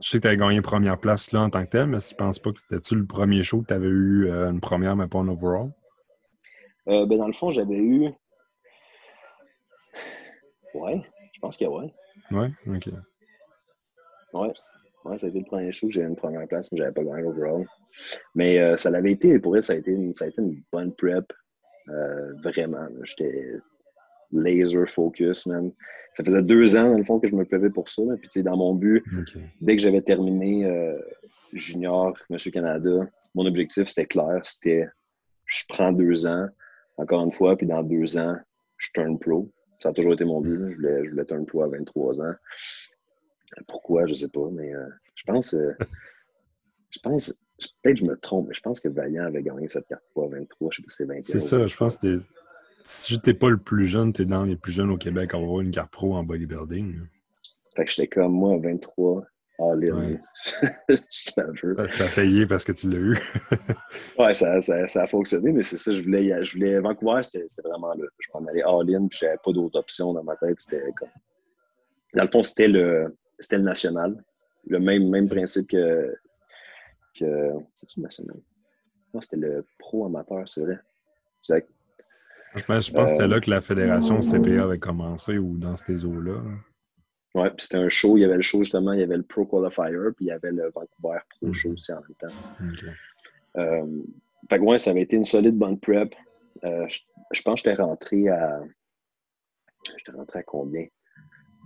[0.00, 2.14] je sais que tu as gagné première place là en tant que tel, mais je
[2.14, 5.06] pense pas que c'était-tu le premier show que tu avais eu euh, une première, mais
[5.06, 5.70] pas un overall?
[6.88, 8.10] Euh, ben, dans le fond, j'avais eu.
[10.74, 11.00] Ouais,
[11.32, 11.92] je pense que ouais.
[12.30, 12.88] Ouais, ok.
[14.34, 14.52] Ouais.
[15.06, 16.92] Ouais, ça a été le premier show que j'ai eu une première place, mais j'avais
[16.92, 17.64] pas gagné overall.
[18.34, 20.60] Mais euh, ça l'avait été, pour elle, ça a été une, ça a été une
[20.72, 21.32] bonne prep.
[21.88, 22.88] Euh, vraiment.
[23.04, 23.52] J'étais
[24.32, 25.70] laser focus, man.
[26.14, 28.02] Ça faisait deux ans, dans le fond, que je me prépais pour ça.
[28.02, 28.16] là.
[28.16, 29.04] Puis, tu sais, dans mon but,
[29.60, 30.98] dès que j'avais terminé euh,
[31.52, 34.40] junior, Monsieur Canada, mon objectif, c'était clair.
[34.42, 34.88] C'était
[35.44, 36.48] je prends deux ans,
[36.96, 38.36] encore une fois, puis dans deux ans,
[38.78, 39.48] je turn pro.
[39.80, 40.56] Ça a toujours été mon but.
[40.56, 40.70] là.
[40.70, 42.34] Je voulais, je voulais turn pro à 23 ans.
[43.68, 45.54] Pourquoi, je sais pas, mais euh, je pense.
[45.54, 45.72] euh,
[46.90, 47.38] je pense.
[47.82, 50.24] Peut-être que je me trompe, mais je pense que Valiant avait gagné cette carte pro
[50.24, 51.22] à 23, je sais pas si c'est 21.
[51.22, 52.20] C'est ça, je pense que
[52.84, 55.60] si t'es pas le plus jeune, t'es dans les plus jeunes au Québec à avoir
[55.60, 57.00] une carte pro en bodybuilding.
[57.74, 59.24] Fait que j'étais comme moi à 23,
[59.58, 60.20] all-in.
[61.88, 63.18] ça a payé parce que tu l'as eu.
[64.18, 67.46] ouais, ça, ça, ça, a fonctionné, mais c'est ça, je voulais, je voulais Vancouver, c'était
[67.64, 68.04] vraiment là.
[68.18, 70.60] Je m'en allais all-in, puis j'avais pas d'autre option dans ma tête.
[70.60, 71.08] C'était comme.
[72.14, 74.22] Dans le fond, c'était le, c'était le national.
[74.66, 76.14] Le même, même principe que.
[77.18, 78.36] que C'est-tu national?
[79.14, 80.78] Non, c'était le pro amateur, c'est vrai.
[81.40, 81.68] Exact.
[82.54, 85.76] Je pense, je pense que c'était là que la fédération CPA avait commencé ou dans
[85.76, 86.40] ces eaux-là.
[87.34, 88.16] Ouais, puis c'était un show.
[88.16, 90.30] Il y avait le show justement, il y avait le Pro Qualifier, puis il y
[90.30, 92.34] avait le Vancouver Pro Show aussi en même temps.
[93.58, 94.02] Euh,
[94.48, 96.14] fait que ouais, ça avait été une solide bonne prep.
[96.64, 98.62] Euh, je, pense que j'étais rentré à.
[99.98, 100.86] J'étais rentré à combien?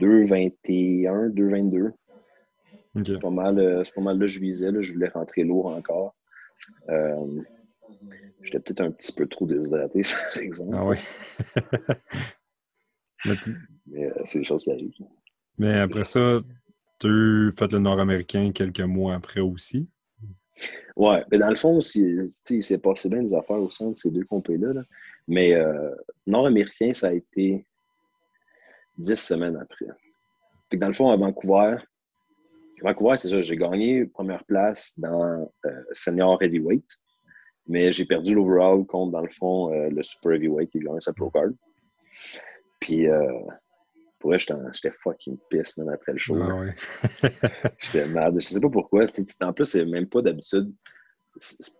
[0.00, 1.92] 2,21, 2,22.
[3.04, 4.72] C'est pas, mal, euh, pas mal là je visais.
[4.72, 6.16] Là, je voulais rentrer lourd encore.
[8.42, 10.76] J'étais peut-être un petit peu trop déshydraté, par exemple.
[10.76, 10.96] Ah oui.
[13.86, 14.92] Mais c'est des choses qui arrivent.
[15.58, 16.40] Mais après ça,
[16.98, 19.88] tu fait le nord-américain quelques mois après aussi?
[20.96, 24.10] Ouais, mais dans le fond, il s'est passé bien des affaires au sein de ces
[24.10, 24.82] deux compés-là.
[25.26, 25.94] Mais euh,
[26.26, 27.66] nord-américain, ça a été
[29.00, 29.86] dix semaines après.
[30.72, 31.76] Dans le fond, à Vancouver,
[32.82, 36.86] Vancouver, c'est ça, j'ai gagné première place dans euh, senior heavyweight,
[37.66, 41.00] mais j'ai perdu l'overall contre, dans le fond, euh, le super heavyweight qui a gagné
[41.00, 41.50] sa pro card.
[42.80, 43.06] Puis
[44.20, 46.36] pour j'étais fucking pisse même après le show.
[46.40, 46.64] Ah
[47.78, 48.34] j'étais mal.
[48.34, 49.04] Je sais pas pourquoi.
[49.40, 50.72] En plus, c'est même pas d'habitude.
[51.36, 51.74] C'est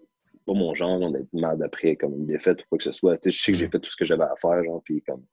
[0.46, 3.18] pas mon genre d'être mal après comme une défaite ou quoi que ce soit.
[3.22, 5.24] je sais que j'ai fait tout ce que j'avais à faire, genre, puis comme.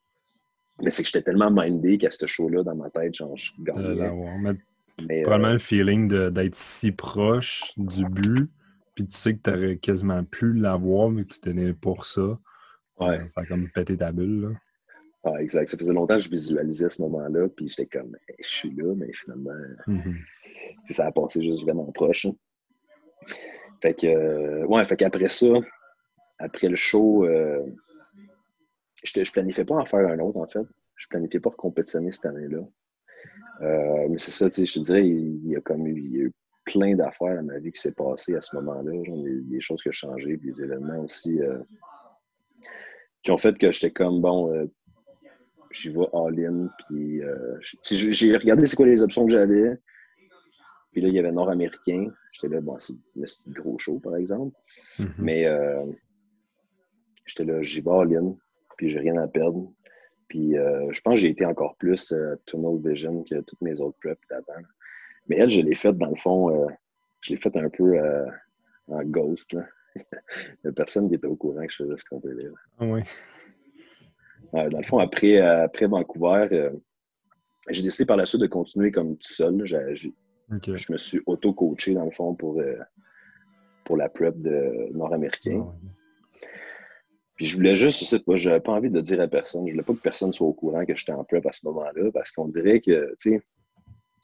[0.82, 4.58] Mais c'est que j'étais tellement mindé qu'à ce show-là, dans ma tête, genre, je gagnais.
[5.08, 8.50] Mais, probablement euh, le feeling d'être si proche du but,
[8.96, 12.40] puis tu sais que tu aurais quasiment pu l'avoir, mais que tu tenais pour ça.
[13.00, 13.20] Ouais.
[13.28, 14.50] Ça a comme pété ta bulle, là.
[15.24, 15.68] Ah, exact.
[15.68, 19.12] Ça faisait longtemps que je visualisais ce moment-là, puis j'étais comme, je suis là, mais
[19.14, 19.52] finalement,
[19.88, 20.16] mm-hmm.
[20.86, 22.26] ça a passé juste vraiment proche.
[22.26, 22.36] Hein.
[23.82, 25.48] Fait que, euh, ouais, fait qu'après ça,
[26.40, 27.64] après le show, euh,
[29.04, 30.66] je, je planifiais pas en faire un autre, en fait.
[30.96, 32.60] Je planifiais pas compétitionner cette année-là.
[33.62, 36.12] Euh, mais c'est ça, tu sais, je te dirais, il, y a comme eu, il
[36.12, 36.34] y a eu
[36.66, 38.92] plein d'affaires dans ma vie qui s'est passé à ce moment-là.
[38.92, 41.40] Des, des choses qui ont changé, puis des événements aussi
[43.24, 44.70] qui ont fait que j'étais comme, bon,
[45.72, 46.70] j'y vais all-in.
[46.88, 49.78] Puis euh, j'ai regardé c'est quoi les options que j'avais.
[50.92, 52.10] Puis là, il y avait nord-américain.
[52.32, 54.56] J'étais là, bon, c'est un gros show, par exemple.
[55.00, 55.14] Mm-hmm.
[55.20, 55.76] Mais euh,
[57.26, 58.36] j'étais là, j'y vais all-in.
[58.78, 59.72] Puis j'ai rien à perdre.
[60.28, 62.14] Puis euh, je pense que j'ai été encore plus
[62.46, 64.62] Tunnel Vision que toutes mes autres preps d'avant.
[65.28, 66.68] Mais elle, je l'ai faite dans le fond,
[67.22, 68.00] je l'ai faite un peu
[68.88, 69.54] en ghost.
[69.54, 69.66] Là.
[69.96, 72.50] il n'y a personne qui était au courant que je faisais ce qu'on peut là.
[72.80, 73.02] Ah oui.
[74.54, 76.72] Euh, dans le fond, après, euh, après Vancouver, euh,
[77.70, 79.66] j'ai décidé par la suite de continuer comme tout seul.
[79.66, 82.62] Je me suis auto-coaché, dans le fond, pour,
[83.84, 85.66] pour la prep de nord-américain.
[85.68, 85.76] Ah,
[87.38, 88.04] Puis je voulais juste,
[88.36, 90.54] je n'avais pas envie de dire à personne, je voulais pas que personne soit au
[90.54, 93.42] courant que j'étais en prep à ce moment-là, parce qu'on dirait que, tu sais,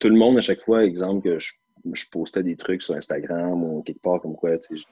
[0.02, 1.54] tout le monde, à chaque fois, exemple, que je,
[1.94, 4.86] je, postais des trucs sur Instagram ou quelque part comme quoi, tu sais,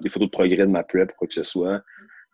[0.00, 1.82] des photos de progrès de ma prep, quoi que ce soit,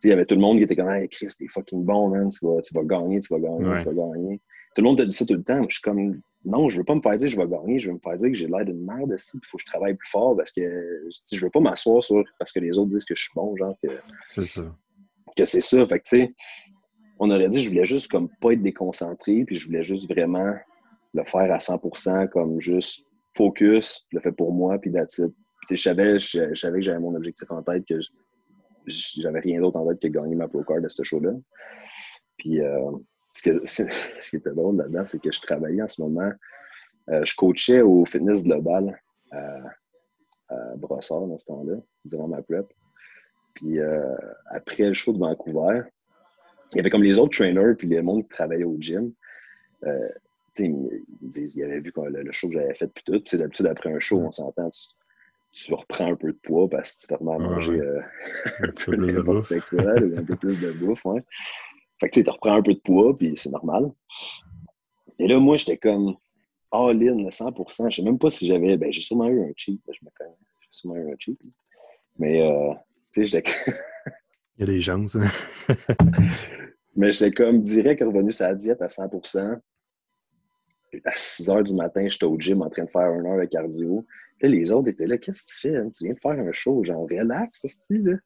[0.02, 2.28] il y avait tout le monde qui était comme Hey Chris, t'es fucking bon, man,
[2.28, 4.40] tu vas, tu vas gagner, tu vas gagner, tu vas gagner.
[4.74, 5.62] Tout le monde te dit ça tout le temps.
[5.68, 7.88] je suis comme Non, je veux pas me faire dire que je vais gagner, je
[7.88, 9.94] veux me faire dire que j'ai l'air d'une merde aussi, il faut que je travaille
[9.94, 10.60] plus fort parce que
[11.32, 13.76] je veux pas m'asseoir sur parce que les autres disent que je suis bon, genre
[13.82, 13.88] que.
[14.28, 14.62] C'est ça.
[15.36, 15.84] Que c'est ça.
[15.86, 16.34] Fait que tu sais,
[17.18, 20.54] on aurait dit je voulais juste comme pas être déconcentré, puis je voulais juste vraiment
[21.12, 23.04] le faire à 100%, comme juste
[23.36, 25.20] focus, le fait pour moi, puis that's
[25.70, 27.98] je savais, je, savais que j'avais mon objectif en tête, que
[28.86, 31.32] j'avais rien d'autre en tête que gagner ma pro card de ce show-là.
[32.36, 32.90] Puis, euh,
[33.32, 36.30] ce, qui était drôle là-dedans, c'est que je travaillais en ce moment.
[37.10, 38.98] Euh, je coachais au fitness global
[39.32, 39.58] à,
[40.76, 42.66] Brossard dans ce temps-là, durant ma prep.
[43.54, 44.14] Puis, euh,
[44.46, 45.82] après le show de Vancouver,
[46.72, 49.12] il y avait comme les autres trainers puis les monde qui travaillaient au gym.
[50.58, 53.20] ils, me avaient vu le, show que j'avais fait puis tout.
[53.20, 54.70] Puis d'habitude, après un show, on s'entend,
[55.54, 58.00] tu reprends un peu de poids parce que tu te remets à manger euh,
[58.60, 59.52] un, peu plus de bouffe.
[59.52, 61.22] un peu plus de bouffe, ouais.
[62.00, 63.92] Fait que tu reprends un peu de poids, puis c'est normal.
[65.20, 66.16] Et là, moi, j'étais comme
[66.72, 67.90] all-in, 100%.
[67.90, 68.76] Je sais même pas si j'avais.
[68.76, 69.80] Ben, j'ai sûrement eu un cheat.
[69.86, 70.34] Je me connais.
[70.60, 71.40] J'ai sûrement eu un cheat.
[72.18, 72.74] Mais, euh,
[73.14, 73.50] tu sais, j'étais.
[74.58, 75.20] Il y a des gens, ça.
[76.96, 79.58] Mais j'étais comme direct revenu sur la diète à 100%
[81.04, 83.46] à 6 heures du matin, j'étais au gym en train de faire une heure de
[83.46, 84.06] cardio.
[84.40, 85.76] Là, les autres étaient là, qu'est-ce que tu fais?
[85.76, 85.90] Hein?
[85.90, 88.16] Tu viens de faire un show, genre relax, ce là.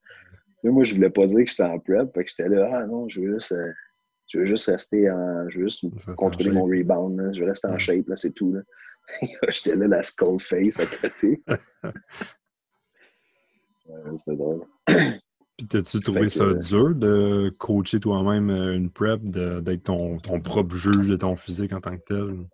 [0.64, 3.08] Moi, je voulais pas dire que j'étais en prep, fait que j'étais là, ah non,
[3.08, 3.72] je veux juste, euh,
[4.26, 5.48] je veux juste rester en.
[5.48, 5.84] Je veux juste
[6.16, 8.52] contrôler mon rebound, je veux rester en shape, là, c'est tout.
[8.52, 8.60] Là.
[9.48, 11.42] j'étais là, la skull face à côté.
[14.16, 14.64] C'était drôle.
[14.86, 20.74] Puis, t'as-tu trouvé ça dur de coacher toi-même euh, une prep, d'être ton, ton, propre
[20.74, 22.46] juge de ton physique en tant que tel?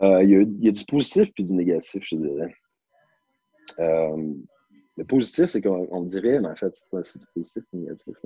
[0.00, 2.54] Euh, il y, y, a du positif puis du négatif, je dirais.
[3.78, 4.34] Euh,
[4.96, 8.16] le positif, c'est qu'on dirait, mais en fait, c'est du positif du négatif.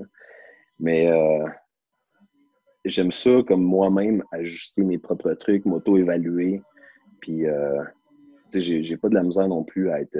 [0.78, 1.46] Mais euh,
[2.84, 6.62] j'aime ça comme moi-même, ajuster mes propres trucs, m'auto-évaluer.
[7.20, 7.82] Puis, euh,
[8.50, 10.18] tu sais, j'ai pas de la misère non plus à être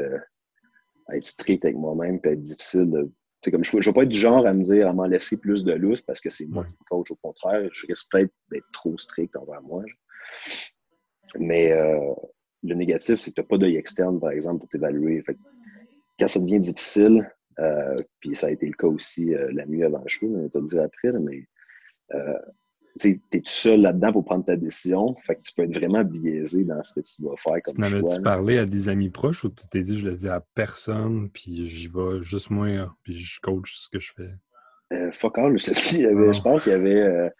[1.06, 3.10] à être strict avec moi-même, puis être difficile de.
[3.50, 5.64] Comme je ne vais pas être du genre à me dire à m'en laisser plus
[5.64, 7.10] de lousse parce que c'est moi qui coach.
[7.10, 9.82] Au contraire, je risque peut-être d'être trop strict envers moi.
[11.40, 12.14] Mais euh,
[12.62, 15.24] le négatif, c'est que tu n'as pas d'œil externe, par exemple, pour t'évaluer.
[16.20, 19.82] Quand ça devient difficile, euh, puis ça a été le cas aussi euh, la nuit
[19.82, 21.44] avant le show, on le dire après, mais
[23.00, 25.14] tu es tout seul là-dedans pour prendre ta décision.
[25.22, 28.00] Fait que tu peux être vraiment biaisé dans ce que tu dois faire comme tu
[28.00, 28.16] choix.
[28.16, 31.30] tu parlé à des amis proches ou tu t'es dit je le dis à personne,
[31.30, 34.30] puis j'y vais juste moi, puis je coach ce que je fais?
[34.92, 37.30] Euh, fuck all, je, sais, il y avait, je pense qu'il y avait, euh,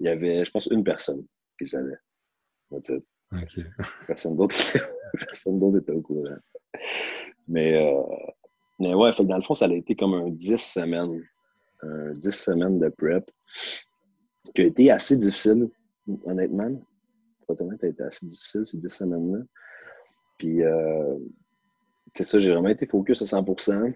[0.00, 1.24] il y avait, je pense, une personne.
[3.32, 3.60] OK.
[4.06, 4.56] Personne d'autre
[5.12, 6.36] personne d'autre était au courant.
[7.46, 8.02] Mais, euh,
[8.78, 11.22] mais ouais, fait que dans le fond, ça a été comme un 10 semaines.
[11.82, 13.30] Un 10 semaines de prep
[14.52, 15.68] qui a été assez difficile,
[16.24, 16.70] honnêtement.
[17.48, 19.38] Honnêtement, ça a été assez difficile ces 10 semaines-là.
[20.38, 21.16] Puis, euh,
[22.14, 23.92] c'est ça, j'ai vraiment été focus à 100%.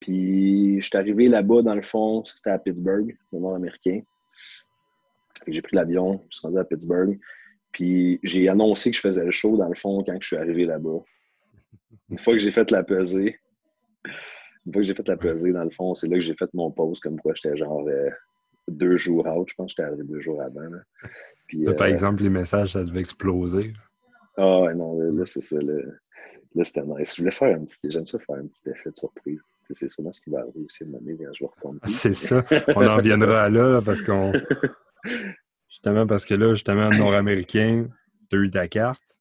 [0.00, 4.00] Puis, je suis arrivé là-bas, dans le fond, c'était à Pittsburgh, le nord-américain.
[5.46, 7.18] J'ai pris l'avion, je suis rendu à Pittsburgh.
[7.72, 10.64] Puis, j'ai annoncé que je faisais le show, dans le fond, quand je suis arrivé
[10.64, 11.00] là-bas.
[12.10, 13.38] Une fois que j'ai fait la pesée,
[14.66, 16.52] une fois que j'ai fait la pesée, dans le fond, c'est là que j'ai fait
[16.54, 18.10] mon pause, comme quoi j'étais genre euh,
[18.68, 19.48] deux jours out.
[19.48, 20.68] Je pense que j'étais arrivé deux jours avant.
[21.76, 23.72] par euh, exemple, les messages, ça devait exploser.
[24.36, 25.56] Ah ouais, non, là, c'est ça.
[25.60, 27.14] Là, c'était nice.
[27.16, 27.90] Je voulais faire un petit.
[27.90, 29.40] J'aime ça faire un petit effet de surprise.
[29.70, 31.90] C'est sûrement ce qui va arriver aussi de m'amener quand je vais recompter.
[31.90, 32.42] C'est ça.
[32.74, 34.32] On en viendra là, parce qu'on.
[35.68, 37.86] Justement, parce que là, justement, nord-américain,
[38.30, 39.20] tu as eu ta carte.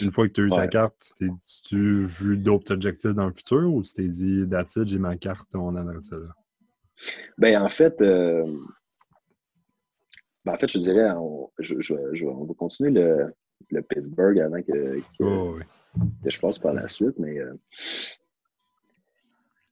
[0.00, 1.30] Une fois que tu as eu ta carte, tu
[1.64, 5.16] tu vu d'autres objectifs dans le futur ou tu t'es dit, that's it, j'ai ma
[5.16, 6.34] carte, on en ça là?
[7.38, 8.44] Ben, en fait, euh,
[10.44, 13.34] ben, en fait, je dirais, on, va continuer le,
[13.70, 15.58] le Pittsburgh avant que, oh,
[16.26, 17.54] je passe par la suite, mais euh,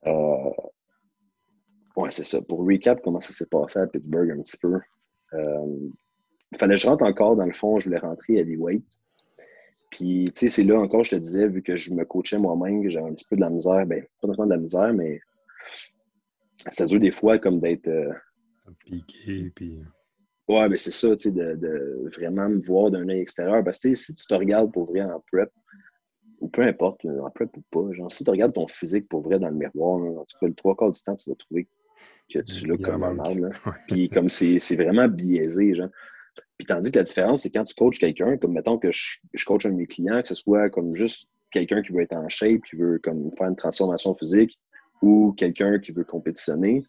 [0.07, 0.51] euh,
[1.95, 2.41] ouais, c'est ça.
[2.41, 4.79] Pour recap, comment ça s'est passé à Pittsburgh un petit peu.
[5.33, 8.85] il fallait que je rentre encore, dans le fond, je voulais rentrer à heavyweight.
[9.91, 12.81] Puis, tu sais, c'est là encore, je te disais, vu que je me coachais moi-même,
[12.81, 15.19] que j'avais un petit peu de la misère, ben, pas nécessairement de la misère, mais
[16.69, 17.87] ça dure des fois comme d'être.
[17.87, 18.11] Euh,
[18.85, 19.79] Piqué, puis.
[20.47, 23.63] Ouais, mais c'est ça, tu sais, de, vraiment me voir d'un œil extérieur.
[23.63, 25.49] Parce que si tu te regardes pour vrai en prep,
[26.39, 29.39] ou peu importe, en prep ou pas, genre, si tu regardes ton physique pour vrai
[29.39, 31.67] dans le miroir, en tout cas, le trois quarts du temps, tu vas trouver
[32.33, 33.53] que tu l'as comme un mal.
[33.87, 35.89] Puis comme c'est vraiment biaisé, genre.
[36.57, 39.45] Puis tandis que la différence, c'est quand tu coaches quelqu'un, comme mettons que je, je,
[39.45, 42.29] coach un de mes clients, que ce soit comme juste quelqu'un qui veut être en
[42.29, 44.59] shape, qui veut comme faire une transformation physique,
[45.01, 46.83] ou quelqu'un qui veut compétitionner,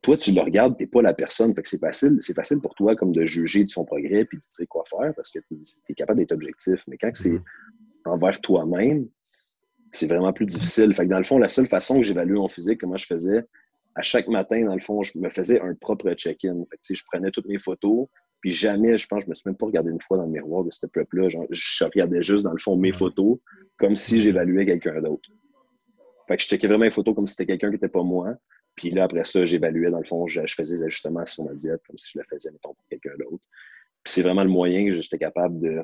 [0.00, 1.54] toi, tu le regardes, tu n'es pas la personne.
[1.54, 4.24] Fait que c'est facile, c'est facile pour toi comme de juger de son progrès et
[4.24, 6.84] de dire quoi faire parce que tu es, capable d'être objectif.
[6.88, 7.42] Mais quand c'est mm-hmm.
[8.06, 9.08] envers toi-même,
[9.90, 10.94] c'est vraiment plus difficile.
[10.94, 13.44] Fait que dans le fond, la seule façon que j'évalue mon physique, comment je faisais,
[13.94, 16.64] à chaque matin, dans le fond, je me faisais un propre check-in.
[16.88, 18.06] je prenais toutes mes photos,
[18.40, 20.64] puis jamais, je pense, je me suis même pas regardé une fois dans le miroir
[20.64, 21.28] de cette prep-là.
[21.28, 22.96] Je regardais juste, dans le fond, mes mm-hmm.
[22.96, 23.38] photos,
[23.76, 25.28] comme si j'évaluais quelqu'un d'autre.
[26.32, 28.34] Fait que je checkais vraiment les photos comme si c'était quelqu'un qui n'était pas moi.
[28.74, 31.82] Puis là, après ça, j'évaluais, dans le fond, je, faisais des ajustements sur ma diète
[31.86, 33.44] comme si je le faisais, mettons, pour quelqu'un d'autre.
[34.02, 35.82] Puis c'est vraiment le moyen que j'étais capable de,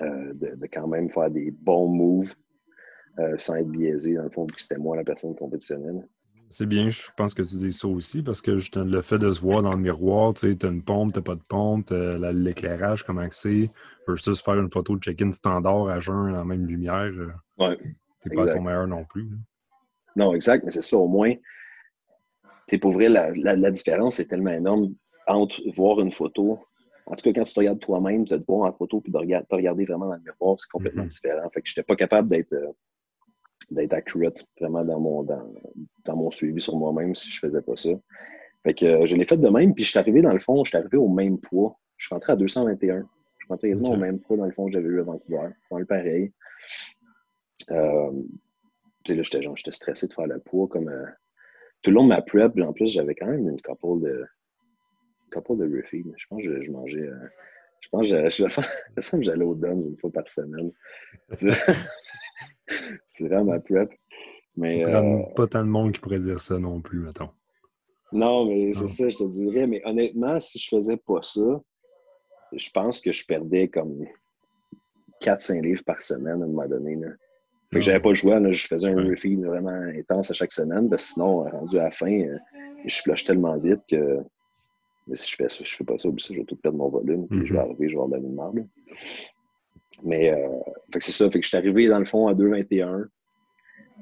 [0.00, 2.32] euh, de, quand même faire des bons moves
[3.18, 6.06] euh, sans être biaisé, dans le fond, vu que c'était moi la personne compétitionnelle.
[6.48, 9.40] C'est bien, je pense que tu dis ça aussi, parce que le fait de se
[9.40, 13.26] voir dans le miroir, tu sais, t'as une pompe, t'as pas de pompe, l'éclairage, comment
[13.32, 13.70] c'est,
[14.06, 17.10] versus faire une photo de check-in standard à jeun dans la même lumière.
[17.10, 17.78] Euh, ouais.
[18.22, 19.28] T'es pas ton meilleur non plus.
[20.16, 21.34] Non, exact, mais c'est ça, au moins.
[22.66, 24.94] C'est pour vrai, la, la, différence est tellement énorme
[25.26, 26.60] entre voir une photo.
[27.06, 29.46] En tout cas, quand tu te regardes toi-même, te voir en photo puis de regarder,
[29.46, 31.08] te regarder vraiment dans le miroir, c'est complètement mm-hmm.
[31.08, 31.50] différent.
[31.52, 32.68] Fait que j'étais pas capable d'être euh,
[33.70, 35.52] d'être accurate vraiment dans mon, dans,
[36.04, 37.90] dans mon suivi sur moi-même si je faisais pas ça.
[38.64, 40.64] Fait que euh, je l'ai fait de même, puis je suis arrivé dans le fond,
[40.64, 41.78] je suis arrivé au même poids.
[41.96, 42.96] Je suis rentré à 221.
[42.96, 45.48] Je suis rentré quasiment au même poids dans le fond que j'avais eu à Vancouver.
[45.70, 46.32] Dans le pareil.
[47.70, 48.10] Euh,
[49.04, 51.06] tu sais, là, j'étais, genre, j'étais stressé de faire le poids comme euh,
[51.82, 52.52] tout le long de ma prep.
[52.60, 54.24] En plus, j'avais quand même une couple de,
[55.32, 56.12] couple de refeed.
[56.16, 57.08] Je pense que je, mangeais.
[57.08, 57.28] Euh,
[57.80, 60.70] je pense que je, je, j'allais au Duns une fois par semaine.
[63.10, 63.90] C'est vraiment ma prep.
[64.56, 67.30] Mais, euh, pas tant de monde qui pourrait dire ça non plus, mettons.
[68.12, 69.66] Non, mais c'est ça, je te dirais.
[69.66, 71.62] Mais honnêtement, si je faisais pas ça,
[72.52, 74.04] je pense que je perdais comme
[75.22, 76.96] 4-5 livres par semaine à un moment donné.
[76.96, 77.08] Là.
[77.72, 80.52] Fait que j'avais pas le choix, là, je faisais un refeed vraiment intense à chaque
[80.52, 82.36] semaine, parce que sinon, rendu à la fin, euh,
[82.84, 84.22] je flush tellement vite que
[85.06, 87.26] mais si je fais ça, je fais pas ça, je vais tout perdre mon volume,
[87.26, 87.62] puis je vais mm-hmm.
[87.62, 88.66] arriver, je vais avoir de la marde.
[90.04, 90.48] Mais euh,
[90.98, 93.06] c'est ça, fait que je suis arrivé dans le fond à 2,21.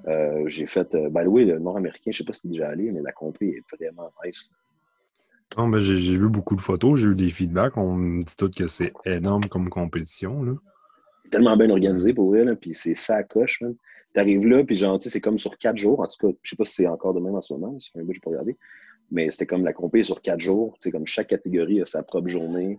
[0.06, 2.68] Euh, j'ai fait, euh, by the way, le nord-américain, je sais pas si c'est déjà
[2.68, 4.50] allé, mais la compé est vraiment nice.
[5.56, 7.76] Non, ben, j'ai vu beaucoup de photos, j'ai eu des feedbacks.
[7.76, 10.44] On me dit tout que c'est énorme comme compétition.
[10.44, 10.52] Là.
[11.30, 13.62] Tellement bien organisé pour eux, puis c'est ça coche.
[14.14, 16.00] Tu arrives là, puis genre, c'est comme sur quatre jours.
[16.00, 17.98] En tout cas, je sais pas si c'est encore de même en ce moment, c'est
[17.98, 18.56] un bout, je peux regarder.
[19.10, 20.76] Mais c'était comme la compé sur quatre jours.
[20.80, 22.78] C'est comme chaque catégorie a sa propre journée.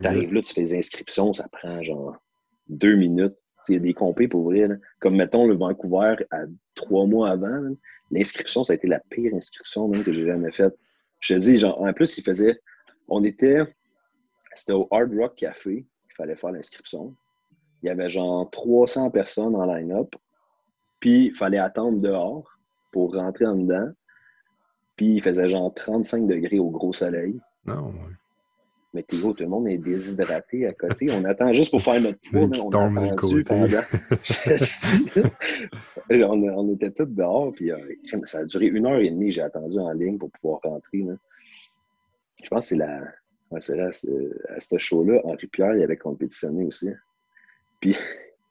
[0.00, 2.16] Tu arrives là, tu fais les inscriptions, ça prend genre
[2.68, 3.36] deux minutes.
[3.68, 4.76] Il y a des compés pour ouvrir.
[4.98, 7.74] Comme mettons le Vancouver à trois mois avant,
[8.10, 10.74] l'inscription, ça a été la pire inscription même, que j'ai jamais faite.
[11.20, 12.58] Je te dis, genre, en plus, il faisait.
[13.08, 13.60] On était.
[14.54, 17.14] C'était au Hard Rock Café qu'il fallait faire l'inscription.
[17.82, 20.14] Il y avait genre 300 personnes en line-up.
[21.00, 22.58] Puis il fallait attendre dehors
[22.92, 23.90] pour rentrer en dedans.
[24.96, 27.40] Puis il faisait genre 35 degrés au gros soleil.
[27.64, 28.14] Non, ouais.
[28.92, 31.12] Mais tout le monde est déshydraté à côté.
[31.12, 32.50] On attend juste pour faire notre tour.
[32.74, 33.68] on a attendu pendant.
[36.10, 37.78] on, on, était tous dehors, puis euh,
[38.24, 39.30] ça a duré une heure et demie.
[39.30, 41.04] J'ai attendu en ligne pour pouvoir rentrer.
[42.42, 43.00] Je pense que c'est la.
[43.60, 43.90] c'est là,
[44.48, 46.90] à ce show-là, Henri Pierre, il avait compétitionné aussi.
[47.80, 47.96] Puis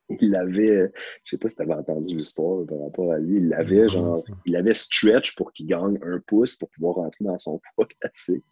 [0.22, 0.92] il avait,
[1.24, 4.22] je sais pas si tu avais entendu l'histoire par rapport à lui, il avait genre,
[4.46, 8.44] il avait stretch pour qu'il gagne un pouce pour pouvoir rentrer dans son poids classique.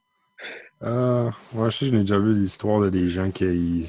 [0.81, 3.83] Ah, ouais, je sais, je n'ai déjà vu l'histoire de des gens qui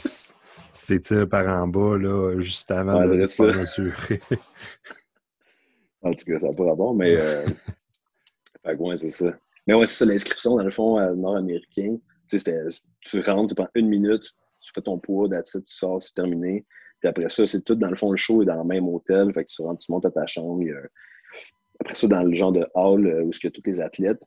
[0.73, 4.21] s'étirent par en bas, là, juste avant de se mesurer.
[6.03, 7.17] en tout cas, ça n'a pas rapport, mais.
[7.19, 7.47] Euh...
[8.65, 9.39] fait ouais, c'est ça.
[9.67, 11.99] Mais ouais, c'est ça, l'inscription, dans le fond, nord-américain.
[12.31, 12.67] Tu sais,
[13.03, 14.25] tu rentres, tu prends une minute,
[14.69, 16.67] tu fais ton poids, tu sors, c'est terminé.
[17.01, 19.33] Puis après ça, c'est tout dans le fond, le show est dans le même hôtel.
[19.33, 20.63] Fait que tu rentres, tu montes à ta chambre.
[21.81, 24.23] Après ça, dans le genre de hall euh, où il y a tous les athlètes,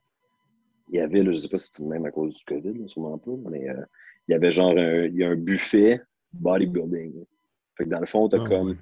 [0.88, 3.18] il y avait, je ne sais pas si c'est même à cause du COVID, sûrement
[3.18, 3.84] pas, mais euh,
[4.26, 6.00] il y avait genre un, il y a un buffet
[6.32, 7.24] bodybuilding.
[7.76, 8.78] Fait que dans le fond, tu as ah, comme.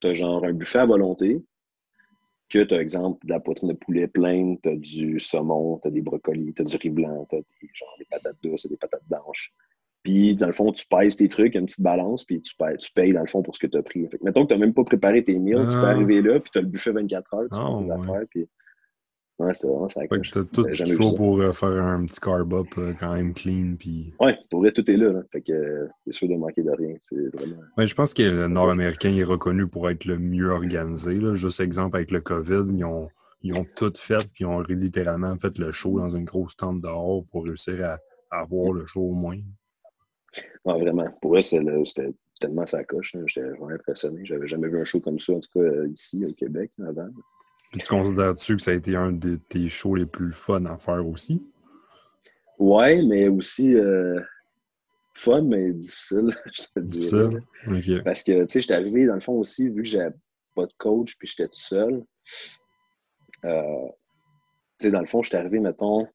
[0.00, 1.42] Tu as genre un buffet à volonté,
[2.48, 5.88] que tu as, exemple, de la poitrine de poulet pleine, tu as du saumon, tu
[5.88, 8.66] as des brocolis, tu as du riz blanc, tu as des, genre, des patates douces,
[8.66, 9.52] des patates blanches.
[10.08, 12.90] Puis, dans le fond, tu pèses tes trucs, une petite balance, puis tu payes, tu
[12.92, 14.08] payes dans le fond, pour ce que tu as pris.
[14.08, 15.90] Fait que, mettons que tu n'as même pas préparé tes meals, tu peux ah.
[15.90, 18.48] arriver là, puis tu as le buffet 24 heures, tu oh, tes affaires, puis
[19.38, 20.00] Ouais, c'est vraiment ça.
[20.00, 22.94] Ouais, tu as tout ce qu'il faut pour euh, faire un petit carb up euh,
[22.98, 23.76] quand même clean.
[23.78, 24.12] Puis...
[24.18, 25.22] Ouais, pour vrai, tout est là.
[25.30, 26.94] Fait que euh, c'est sûr de manquer de rien.
[27.34, 27.62] Vraiment...
[27.76, 31.14] Ouais, je pense que le Nord-Américain est reconnu pour être le mieux organisé.
[31.14, 31.34] Là.
[31.34, 33.08] Juste exemple avec le COVID, ils ont,
[33.42, 36.80] ils ont tout fait, puis ils ont littéralement fait le show dans une grosse tente
[36.80, 37.98] dehors pour réussir à,
[38.36, 39.38] avoir le show au moins.
[40.64, 41.06] Ouais, vraiment.
[41.20, 43.16] Pour eux, c'était tellement sa coche.
[43.26, 44.24] J'étais vraiment impressionné.
[44.24, 47.08] J'avais jamais vu un show comme ça, en tout cas ici au Québec avant.
[47.72, 50.78] Puis tu considères-tu que ça a été un de tes shows les plus fun à
[50.78, 51.42] faire aussi?
[52.58, 54.20] Ouais, mais aussi euh,
[55.14, 58.02] fun, mais difficile, je te Difficile?
[58.04, 60.14] Parce que, tu sais, j'étais arrivé, dans le fond aussi, vu que j'avais
[60.54, 62.04] pas de coach, puis j'étais tout seul.
[63.44, 63.88] Euh,
[64.78, 66.08] tu sais, dans le fond, j'étais arrivé, mettons,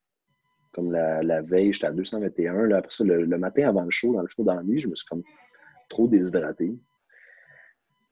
[0.73, 2.67] comme la, la veille, j'étais à 221.
[2.67, 4.87] Là, après ça, le, matin avant le show, dans le show dans la nuit, je
[4.87, 5.23] me suis comme
[5.89, 6.75] trop déshydraté.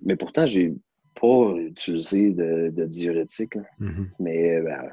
[0.02, 0.74] Mais pourtant, j'ai
[1.19, 4.08] pas utilisé de, de diurétique, mm-hmm.
[4.19, 4.91] mais ben,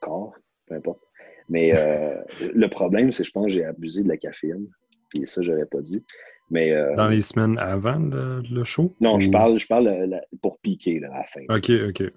[0.00, 0.34] corps,
[0.66, 1.00] peu importe.
[1.48, 2.16] Mais euh,
[2.54, 4.66] le problème, c'est que je pense que j'ai abusé de la caféine.
[5.10, 6.02] Puis ça, j'aurais pas dû.
[6.50, 8.94] Mais, euh, Dans les semaines avant le, show?
[9.00, 11.40] Non, je parle, je parle euh, pour piquer là, à la fin.
[11.48, 12.12] OK, OK.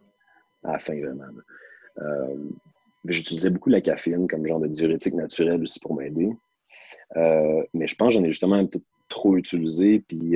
[0.63, 1.23] À la fin, vraiment.
[3.07, 6.29] J'utilisais beaucoup la caféine comme genre de diurétique naturel aussi pour m'aider.
[7.15, 8.79] mais je pense que j'en ai justement un peu
[9.09, 10.03] trop utilisé.
[10.07, 10.35] Puis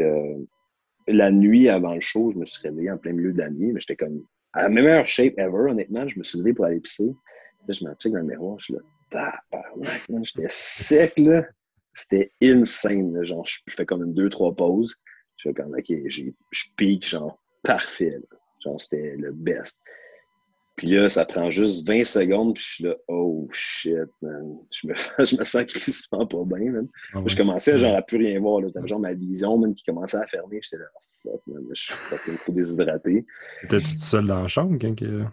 [1.07, 3.72] la nuit avant le show, je me suis réveillé en plein milieu de la nuit,
[3.74, 6.07] mais j'étais comme à la meilleure shape ever, honnêtement.
[6.07, 7.11] Je me suis levé pour aller pisser.
[7.67, 8.82] Là, je m'applique dans le miroir, je suis là,
[10.24, 11.45] j'étais sec, là.
[11.93, 14.95] C'était insane, Genre, je, fais comme une deux, trois pauses.
[15.38, 18.20] Je fais comme, OK, je pique, genre, parfait,
[18.63, 19.80] Genre, c'était le best.
[20.80, 24.59] Puis là, ça prend juste 20 secondes, puis je suis là, oh shit, man.
[24.71, 24.93] Je me,
[25.25, 26.88] je me sens crissement pas bien, man.
[27.13, 28.69] Ah je commençais genre à plus rien voir, là.
[28.71, 30.61] T'avais genre ma vision, même, qui commençait à fermer.
[30.63, 30.86] J'étais là,
[31.21, 33.25] fuck, man, je suis fucking trop déshydraté.
[33.63, 35.25] Étais-tu tout seul dans la chambre quand que...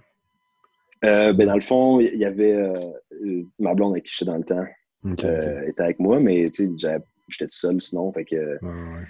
[1.05, 4.38] Euh, ben, dans le fond, il y avait euh, ma blonde avec qui j'étais dans
[4.38, 4.66] le temps.
[5.05, 8.12] Ok, euh, était avec moi, mais tu sais, j'étais tout seul sinon.
[8.12, 9.05] Fait que, ouais.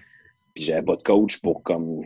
[0.52, 2.02] puis j'avais pas de coach pour comme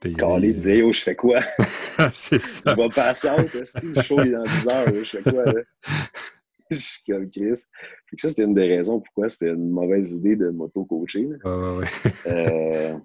[0.00, 1.40] Caler, dire Yo, je fais quoi?
[2.12, 2.74] C'est Je ça.
[2.74, 5.44] vais passer out, si le show est dans 10 heures, je fais quoi?
[5.44, 5.60] Là?
[6.70, 7.62] je suis comme Chris.
[8.10, 11.28] Que ça, c'était une des raisons pourquoi c'était une mauvaise idée de m'auto-coacher.
[11.44, 11.86] ouais, ouais.
[12.26, 12.96] Euh,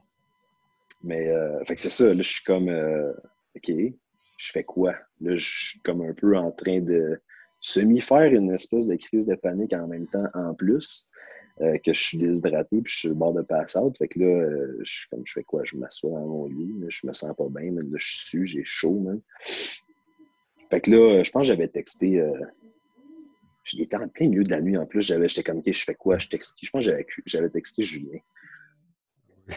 [1.04, 3.12] mais euh, fait que c'est ça, là, je suis comme euh,
[3.56, 3.68] OK,
[4.38, 4.94] je fais quoi?
[5.22, 7.20] Là, je suis comme un peu en train de
[7.60, 11.08] semi-faire une espèce de crise de panique en même temps en plus.
[11.62, 13.98] Euh, que je suis déshydraté puis je suis le bord de pass out.
[13.98, 15.64] Fait que là, euh, je suis comme je fais quoi?
[15.64, 18.46] Je m'assois dans mon lit, là, je me sens pas bien, mais là, je suis
[18.46, 19.22] j'ai chaud, man.
[20.70, 22.20] Fait que là, je pense que j'avais texté.
[22.20, 22.34] Euh,
[23.68, 25.02] J'étais en plein milieu de la nuit en plus.
[25.02, 26.20] J'avais, j'étais comme, OK, je fais quoi?
[26.20, 28.20] Je, texte, je pense que j'avais, j'avais texté Julien.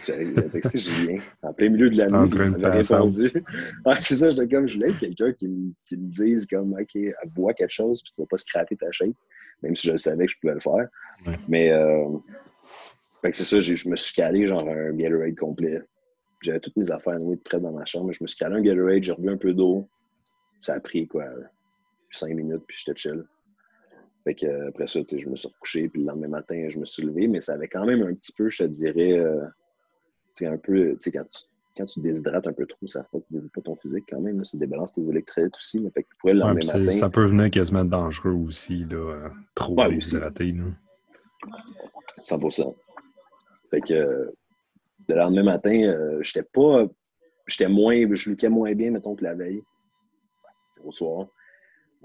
[0.05, 2.31] J'avais texté Julien en plein milieu de la En nuit.
[2.31, 2.87] out.
[2.89, 3.31] répondu.
[3.85, 6.99] Ouais, c'est ça, j'étais comme, je voulais quelqu'un qui, me- qui me dise comme, OK,
[7.27, 9.15] bois quelque chose, puis tu vas pas scraper ta shape,
[9.61, 10.87] même si je savais que je pouvais le faire.
[11.25, 11.39] Ouais.
[11.47, 12.05] Mais, euh,
[13.21, 15.81] fait que c'est ça, je me suis calé genre un Gatorade complet.
[16.41, 18.11] J'avais toutes mes affaires oui, près dans ma chambre.
[18.13, 19.87] Je me suis calé un Gatorade, j'ai revu un peu d'eau.
[20.61, 21.25] Ça a pris quoi,
[22.11, 23.23] cinq minutes, puis j'étais chill.
[24.25, 26.65] Fait que, euh, après ça, tu sais, je me suis recouché, puis le lendemain matin,
[26.69, 29.17] je me suis levé, mais ça avait quand même un petit peu, je te dirais,
[29.17, 29.41] euh,
[30.41, 31.41] un peu, tu sais, quand tu,
[31.77, 34.43] quand tu déshydrates un peu trop, ça fuck pas ton physique quand même.
[34.43, 35.79] Ça débalance tes électrolytes aussi.
[35.79, 36.91] Mais fait que tu pourrais le Ouais, matin.
[36.91, 39.95] ça peut venir quasiment dangereux aussi, là, euh, trop Ouais, aussi.
[40.15, 40.51] déshydraté.
[40.51, 40.63] là.
[42.21, 42.75] 100%.
[43.69, 44.31] Fait que euh,
[45.09, 46.85] le lendemain matin, euh, j'étais pas.
[47.47, 47.95] J'étais moins.
[48.13, 49.63] Je lookais moins bien, mettons, que la veille,
[50.83, 51.27] au soir.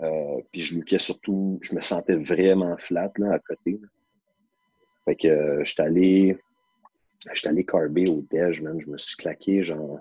[0.01, 1.59] Euh, puis je lookais surtout.
[1.63, 3.81] Je me sentais vraiment flat là, à côté.
[5.05, 6.39] Fait que euh, j'étais allé.
[7.33, 8.81] J'étais allé carber au déj, man.
[8.81, 10.01] Je me suis claqué genre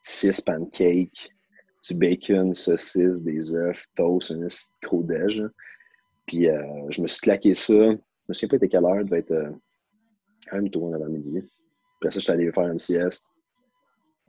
[0.00, 1.30] six pancakes,
[1.86, 4.46] du bacon, saucisse, des œufs, toast, un
[4.82, 5.42] gros déj.
[6.26, 6.46] Puis
[6.90, 7.92] je me suis claqué ça.
[8.28, 9.50] Me souviens pas était quelle heure, devait être euh,
[10.50, 11.38] quand même tôt en avant-midi.
[11.98, 13.30] Après ça, je suis allé faire une sieste.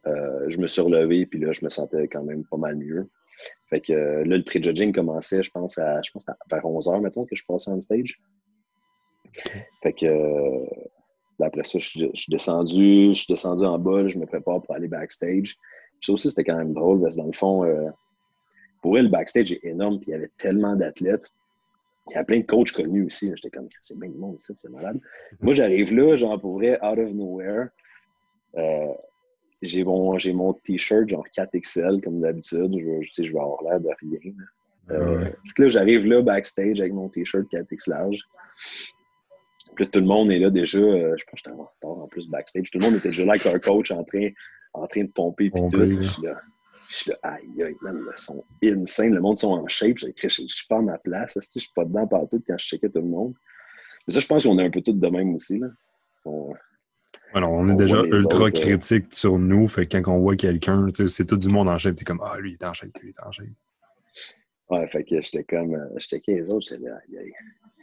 [0.05, 3.09] Euh, je me suis relevé, puis là, je me sentais quand même pas mal mieux.
[3.69, 7.01] Fait que euh, là, le pré-judging commençait, je pense, à, je pense à vers 11h,
[7.01, 8.19] mettons, que je passais on stage.
[9.83, 10.05] Fait que
[11.39, 14.73] là, après ça, je, suis- descendu, je suis descendu en bas, je me prépare pour
[14.75, 15.57] aller backstage.
[16.01, 17.93] Ça aussi, c'était quand même drôle, parce que dans le fond,
[18.81, 21.29] pour elle, le backstage est énorme, puis il y avait tellement d'athlètes.
[22.09, 23.31] Il y a plein de coachs connus aussi.
[23.35, 24.99] J'étais comme, c'est bien du monde ici, c'est malade.
[25.41, 27.67] Moi, j'arrive là, genre, pour vrai, out of nowhere.
[28.57, 28.93] Euh,
[29.61, 32.73] j'ai mon, j'ai mon t-shirt, genre 4XL, comme d'habitude.
[32.79, 34.19] Je, sais, je vais avoir l'air de rien.
[34.37, 34.95] là.
[34.95, 35.35] Euh, Ouais.
[35.57, 38.21] là, j'arrive là, backstage, avec mon t-shirt 4X large.
[39.75, 40.79] Puis là, tout le monde est là déjà.
[40.79, 42.71] euh, je pense que j'étais en retard en plus backstage.
[42.71, 44.29] Tout le monde était déjà là avec leur coach en train,
[44.73, 45.77] en train de pomper puis tout.
[46.21, 46.41] Je là.
[46.89, 49.13] Je suis là, aïe, aïe, man, ils sont insane.
[49.13, 49.97] Le monde sont en shape.
[49.97, 51.37] Je, je, je suis pas à ma place.
[51.53, 53.33] Je suis pas dedans partout quand je checkais tout le monde?
[54.07, 55.59] Mais ça, je pense qu'on est un peu tous de même aussi.
[55.59, 55.67] Là.
[56.25, 56.53] On-
[57.33, 59.67] Alors, on est déjà ultra autres, euh, critique sur nous.
[59.67, 62.39] Fait que quand on voit quelqu'un, c'est tout du monde en shape, t'es comme Ah,
[62.39, 63.47] lui, il est en shape, lui, il est en shape.
[64.69, 65.75] Ouais, fait que j'étais comme.
[65.75, 67.33] euh, J'étais avec les autres, j'étais là, aïe, aïe,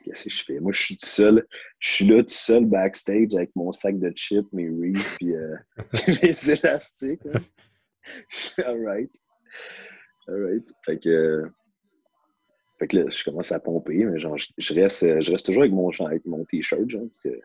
[0.04, 0.60] qu'est-ce que je fais?
[0.60, 1.46] Moi, je suis tout seul.
[1.78, 5.56] Je suis là tout seul backstage avec mon sac de chips, mes Reese, puis euh,
[6.22, 7.24] mes élastiques.
[7.24, 7.40] là.
[8.28, 9.10] Je suis alright.
[10.28, 10.64] Alright.
[10.84, 11.44] Fait que.
[12.78, 15.72] Fait que là, je commence à pomper, mais genre, je, reste, je reste toujours avec
[15.72, 15.90] mon,
[16.24, 17.40] mon t-shirt, parce que,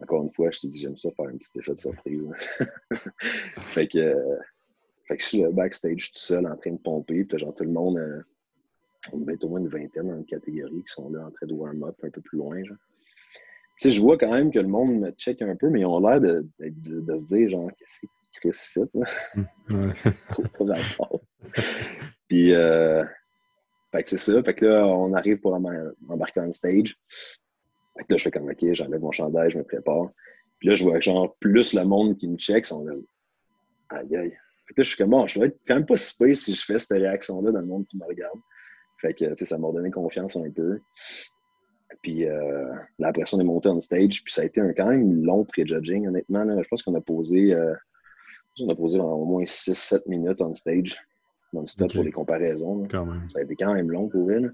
[0.00, 2.28] encore une fois, je te dis, j'aime ça faire un petit effet de surprise.
[3.58, 4.14] fait que.
[5.06, 7.64] fait que je suis là, backstage tout seul en train de pomper, puis genre, tout
[7.64, 7.98] le monde.
[7.98, 8.22] euh,
[9.12, 11.52] on être au moins une vingtaine dans une catégorie qui sont là en train de
[11.52, 12.60] warm-up un peu plus loin.
[12.62, 12.72] Tu
[13.78, 16.00] sais, je vois quand même que le monde me check un peu, mais ils ont
[16.00, 18.08] l'air de, de, se dire genre, qu'est-ce qui
[19.70, 19.92] Ouais.
[20.30, 21.22] Trop.
[22.28, 23.04] Puis, euh,
[23.92, 24.42] fait que c'est ça.
[24.42, 26.96] Fait que là, on arrive pour em- embarquer on stage.
[27.96, 30.10] Fait que là, je fais comme, OK, j'enlève mon chandail, je me prépare.
[30.58, 32.92] Puis là, je vois genre plus le monde qui me check sont là.
[33.90, 34.30] Aïe, aïe.
[34.66, 36.36] Fait que là, je suis comme, bon, je vais être quand même pas si pire
[36.36, 38.38] si je fais cette réaction-là dans le monde qui me regarde.
[39.00, 40.80] Fait que, tu sais, ça m'a donné confiance un peu.
[42.02, 44.24] Puis euh, là, après ça, on est monté on stage.
[44.24, 46.44] Puis ça a été un quand même long pré-judging, honnêtement.
[46.44, 46.60] là.
[46.62, 47.74] Je pense qu'on a posé, euh,
[48.60, 50.96] on a posé au moins 6-7 minutes on stage.
[51.52, 51.94] Non-stop Ok.
[51.94, 52.82] pour les comparaisons.
[52.82, 52.88] là.
[52.90, 53.28] Quand même.
[53.32, 54.52] Ça a été quand même long pour elle.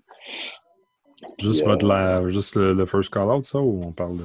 [1.38, 4.24] Juste, votre, euh, la- juste le, le first call-out, ça, ou on parle de.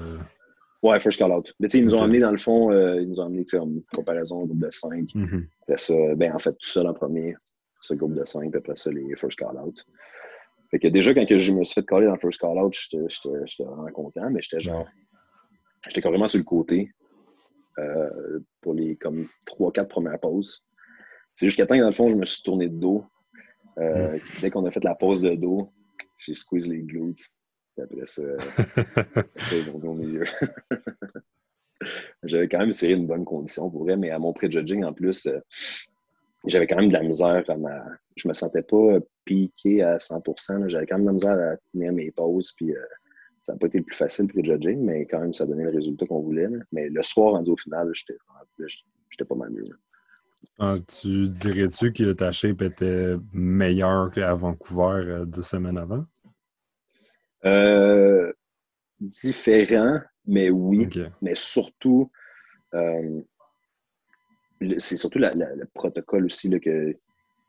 [0.83, 1.53] Ouais, first call out.
[1.59, 2.03] Mais tu sais, ils nous ont Ok.
[2.03, 5.09] amené dans le fond, euh, ils nous ont amené en comparaison au groupe de 5.
[5.15, 5.47] Mhm.
[5.63, 7.35] Après ça, ben en fait, tout seul en premier,
[7.81, 9.85] ce groupe de 5, puis après ça, les first call out.
[10.69, 12.73] Fait que déjà, quand que je me suis fait caller dans le first call out,
[12.79, 14.87] j'étais j'étais- j'étais vraiment content, mais j'étais genre.
[15.87, 16.91] J'étais carrément sur le côté.
[17.79, 20.65] Euh, pour les comme 3-4 premières pauses.
[21.35, 23.05] C'est jusqu'à temps que dans le fond, je me suis tourné de dos.
[23.77, 24.19] Euh, mm.
[24.41, 25.71] Dès qu'on a fait la pause de dos,
[26.17, 27.21] j'ai squeeze les glutes.
[27.77, 28.23] Et après ça,
[29.37, 30.25] c'est au milieu.
[32.23, 35.27] J'avais quand même essayé une bonne condition pour vrai, mais à mon pré-judging, en plus,
[35.27, 35.39] euh,
[36.47, 37.43] j'avais quand même de la misère.
[37.47, 37.69] Je ne
[38.15, 41.93] Je me sentais pas piqué à 100% J'avais quand même de la misère à tenir
[41.93, 42.53] mes pauses.
[42.57, 42.73] Puis,
[43.47, 46.05] ça n'a pas été le plus facile pré-judging, mais quand même, ça donnait le résultat
[46.05, 46.49] qu'on voulait.
[46.73, 48.17] Mais le soir, rendu au final, j'étais
[49.25, 49.63] pas mal mieux.
[50.59, 56.05] Ah, tu dirais-tu que ta shape était meilleure qu'à Vancouver euh, dix semaines avant?
[57.45, 58.33] Euh,
[58.99, 60.89] différent, mais oui.
[61.21, 62.11] Mais surtout,
[62.73, 63.21] euh,
[64.77, 66.97] c'est surtout le protocole aussi là, que,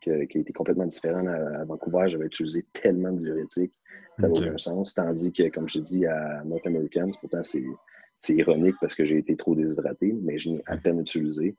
[0.01, 2.09] qui a été complètement différent à, Vancouver.
[2.09, 3.75] J'avais utilisé tellement de diurétiques,
[4.19, 4.95] ça n'a aucun sens.
[4.95, 9.37] Tandis que, comme je dis à North Americans, pourtant c'est ironique parce que j'ai été
[9.37, 11.57] trop déshydraté, mais je n'ai à peine utilisé.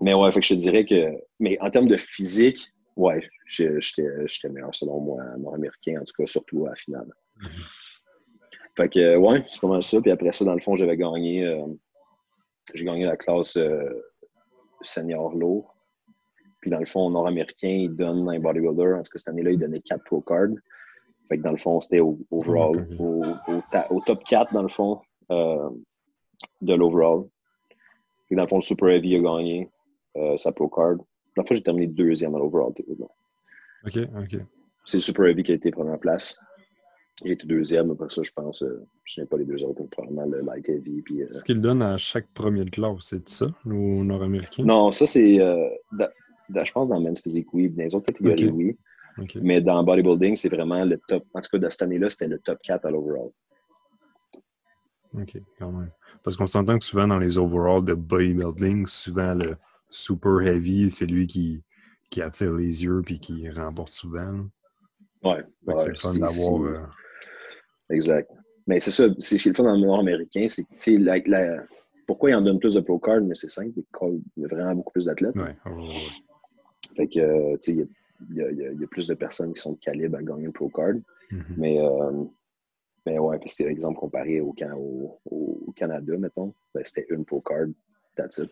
[0.00, 1.12] Mais ouais, fait que je te dirais que.
[1.40, 6.66] Mais en termes de physique, ouais, j'étais meilleur selon moi, nord-américain, en tout cas, surtout
[6.66, 7.08] à la finale.
[7.40, 7.48] Mm-hmm.
[8.76, 10.00] Fait que, ouais, c'est comment ça.
[10.00, 11.46] Puis après ça, dans le fond, j'avais gagné.
[11.46, 11.66] Euh,
[12.74, 13.88] j'ai gagné la classe euh,
[14.82, 15.74] senior lourd.
[16.60, 18.94] Puis dans le fond, nord-américain, il donne un bodybuilder.
[18.94, 20.56] En tout cas, cette année-là, il donnait 4 pro cards.
[21.28, 23.22] Fait que dans le fond, c'était au, overall, au,
[23.90, 25.00] au, top 4, dans le fond,
[25.30, 25.68] euh,
[26.62, 27.24] de l'overall.
[28.26, 29.70] Puis dans le fond, le Super Heavy a gagné.
[30.18, 30.96] Euh, sa pro card.
[31.36, 32.72] La fois, j'ai terminé deuxième à l'overall.
[32.72, 34.40] OK, OK.
[34.84, 36.38] C'est le Super Heavy qui a été première place.
[37.24, 39.82] J'ai été deuxième, après ça, je pense, euh, je ne sais pas les deux autres,
[39.90, 41.02] probablement le Light Heavy.
[41.02, 41.28] Puis, euh...
[41.32, 44.62] Ce qu'il donne à chaque premier de classe, c'est ça, au Nord-Américain?
[44.64, 45.68] Non, ça, c'est, euh,
[46.54, 47.68] je pense, dans Men's Physique, oui.
[47.68, 48.78] Dans les autres catégories, oui.
[49.42, 51.24] Mais dans bodybuilding, c'est vraiment le top.
[51.34, 53.30] En tout cas, de cette année-là, c'était le top 4 à l'overall.
[55.14, 55.90] OK, quand même.
[56.22, 59.56] Parce qu'on s'entend que souvent dans les overalls de bodybuilding, souvent le,
[59.90, 61.62] super heavy, c'est lui qui,
[62.10, 64.46] qui attire les yeux puis qui remporte souvent.
[65.22, 65.44] Ouais.
[65.78, 66.62] c'est le fun d'avoir.
[66.62, 66.86] Euh,
[67.90, 68.30] exact.
[68.66, 71.18] Mais c'est ça, c'est ce qui est le fun dans le nord-américain, c'est que la,
[71.26, 71.64] la,
[72.06, 74.74] pourquoi il en donne plus de pro cards, mais c'est simple, il y a vraiment
[74.74, 75.34] beaucoup plus d'athlètes.
[75.36, 75.56] Ouais.
[76.98, 77.88] Fait que, tu sais,
[78.30, 80.68] il y, y, a plus de personnes qui sont de calibre à gagner le pro
[80.68, 80.94] card.
[81.30, 81.42] Mm-hmm.
[81.56, 82.24] Mais, euh,
[83.06, 85.20] mais ouais, parce que, exemple, comparé au, au,
[85.66, 87.68] au Canada, mettons, ben, c'était une pro card,
[88.16, 88.50] that's it.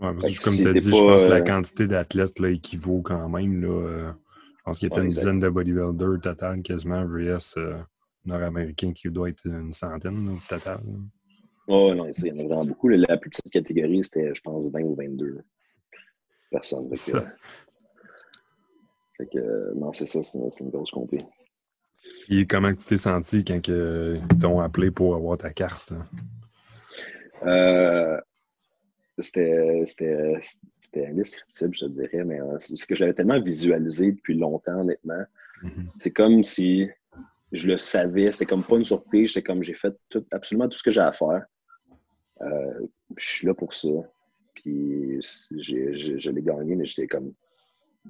[0.00, 3.02] Ouais, parce que comme tu as dit, je pense que la euh, quantité d'athlètes équivaut
[3.02, 3.62] quand même.
[3.62, 4.12] Là, euh,
[4.58, 7.78] je pense qu'il y a une dizaine de bodybuilders total quasiment VS euh,
[8.24, 10.80] nord-américain qui doit être une centaine au total.
[11.68, 12.88] Oh non, il y en a vraiment beaucoup.
[12.88, 15.38] La plus petite catégorie, c'était, je pense, 20 ou 22
[16.52, 17.18] Fait que,
[19.16, 21.18] fait que non, c'est ça, c'est une, grosse compé.
[22.28, 25.92] Et comment tu t'es senti quand ils t'ont appelé pour avoir ta carte?
[27.44, 28.20] Euh,
[29.18, 29.84] c'était
[30.96, 35.24] indescriptible, je te dirais, mais euh, c'est ce que j'avais tellement visualisé depuis longtemps, honnêtement.
[35.62, 35.86] Mm-hmm.
[35.98, 36.88] C'est comme si
[37.52, 39.94] je le savais, c'était comme pas une surprise, c'était comme j'ai fait
[40.30, 41.44] absolument tout ce que j'ai à faire.
[42.40, 42.86] Euh,
[43.16, 43.88] je suis là pour ça.
[44.62, 47.32] Puis je l'ai gagné, mais j'étais comme.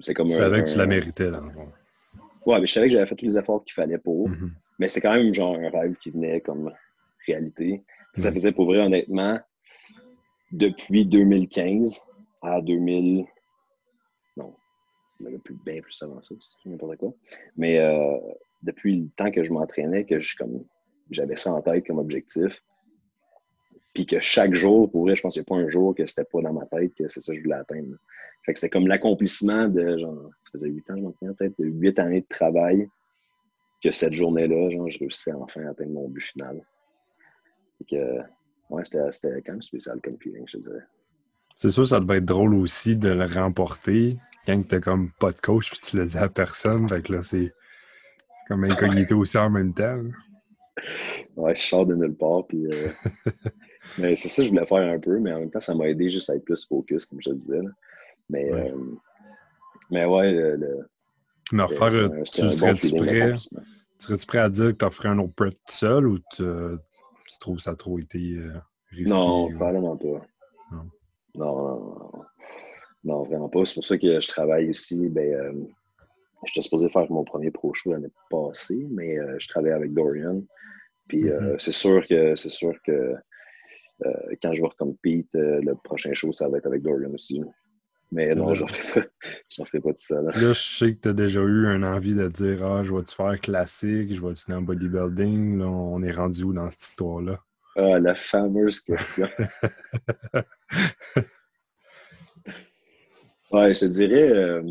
[0.00, 0.26] C'est comme.
[0.26, 1.30] Tu savais que tu la méritais.
[2.44, 4.28] Ouais, mais je savais que j'avais fait tous les efforts qu'il fallait pour.
[4.28, 4.50] Mm-hmm.
[4.78, 6.72] Mais c'était quand même genre un rêve qui venait comme
[7.26, 7.84] réalité.
[8.14, 8.34] Ça mm-hmm.
[8.34, 9.38] faisait pour vrai, honnêtement,
[10.50, 12.00] depuis 2015
[12.42, 13.24] à 2000.
[14.36, 14.54] Non,
[15.44, 16.34] plus bien plus avant ça,
[16.66, 17.14] n'importe quoi.
[17.56, 18.18] Mais euh,
[18.62, 20.64] depuis le temps que je m'entraînais, que je, comme,
[21.10, 22.60] j'avais ça en tête comme objectif,
[23.94, 26.06] puis que chaque jour, pour vrai, je pense qu'il n'y a pas un jour que
[26.06, 27.96] c'était pas dans ma tête que c'est ça que je voulais atteindre.
[28.44, 31.66] Fait que c'était comme l'accomplissement de, genre, ça faisait huit ans, je m'entraînais peut-être, de
[31.66, 32.88] huit années de travail,
[33.82, 36.60] que cette journée-là, genre, je réussissais enfin à atteindre mon but final.
[37.78, 38.18] Fait que,
[38.70, 40.84] ouais, c'était quand même spécial comme feeling, je dirais.
[41.56, 44.16] C'est sûr, ça devait être drôle aussi de le remporter
[44.46, 46.88] quand t'as comme pas de coach puis tu le dis à personne.
[46.88, 47.52] Fait que là, c'est
[48.48, 50.02] comme incognito aussi en même temps.
[51.36, 52.46] Ouais, je sors de nulle part.
[52.46, 52.88] Puis, euh,
[53.98, 55.88] mais c'est ça que je voulais faire un peu, mais en même temps, ça m'a
[55.88, 57.60] aidé juste à être plus focus, comme je te disais.
[58.28, 58.70] Mais, ouais.
[58.70, 58.76] Euh,
[59.90, 60.86] mais ouais, le,
[61.52, 63.34] mais refaire, tu serais-tu prêt?
[63.98, 66.42] Serais-tu prêt à dire que tu ferais un autre prep tout seul ou tu,
[67.28, 68.52] tu trouves ça trop été euh,
[68.90, 69.12] risqué?
[69.12, 70.26] Non, vraiment pas.
[70.72, 70.90] Non.
[71.34, 72.12] non.
[73.04, 73.64] Non, vraiment pas.
[73.64, 75.08] C'est pour ça que je travaille aussi.
[75.08, 75.52] Ben, euh,
[76.44, 80.40] j'étais supposé faire mon premier pro show l'année passée, mais euh, je travaille avec Dorian.
[81.08, 81.58] Puis mm-hmm.
[81.58, 83.14] c'est sûr que c'est sûr que
[84.42, 87.42] quand je vais recompete, le prochain show, ça va être avec Dorian aussi.
[88.12, 89.06] Mais non, je n'en ferai, pas,
[89.64, 90.20] ferai pas tout ça.
[90.20, 90.32] Là.
[90.36, 93.40] je sais que tu as déjà eu une envie de dire Ah, je vais-tu faire
[93.40, 95.58] classique, je vais-tu dans bodybuilding?
[95.58, 97.40] Là, on est rendu où dans cette histoire-là?
[97.74, 99.26] Ah, la fameuse question.
[103.50, 104.62] ouais, je te dirais, euh,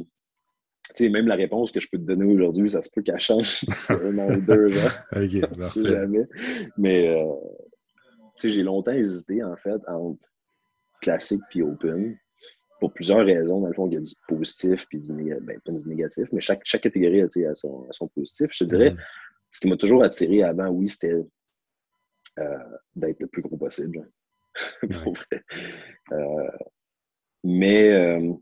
[0.96, 3.20] tu sais, même la réponse que je peux te donner aujourd'hui, ça se peut qu'elle
[3.20, 4.92] change sur un an ou deux, genre.
[5.16, 6.28] OK, si jamais.
[6.78, 7.34] Mais, euh,
[8.42, 10.28] sais, j'ai longtemps hésité, en fait, entre
[11.02, 12.18] classique puis open.
[12.80, 13.60] Pour plusieurs raisons.
[13.62, 15.46] Dans le fond, il y a du positif puis du, négatif.
[15.46, 18.48] Ben, pas du négatif, mais chaque, chaque catégorie a, a, son, a son positif.
[18.52, 18.98] Je te dirais, mm.
[19.52, 21.14] ce qui m'a toujours attiré avant, oui, c'était
[22.40, 22.58] euh,
[22.96, 24.10] d'être le plus gros possible.
[25.04, 25.44] pour vrai.
[26.12, 26.52] Euh,
[27.44, 28.34] mais euh,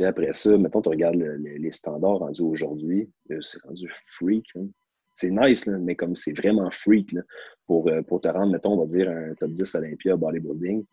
[0.00, 3.10] après ça, mettons, tu regardes les standards rendus aujourd'hui,
[3.40, 4.46] c'est rendu freak.
[5.14, 7.22] C'est nice, là, mais comme c'est vraiment freak là,
[7.66, 10.84] pour, pour te rendre, mettons, on va dire un top 10 Olympia bodybuilding,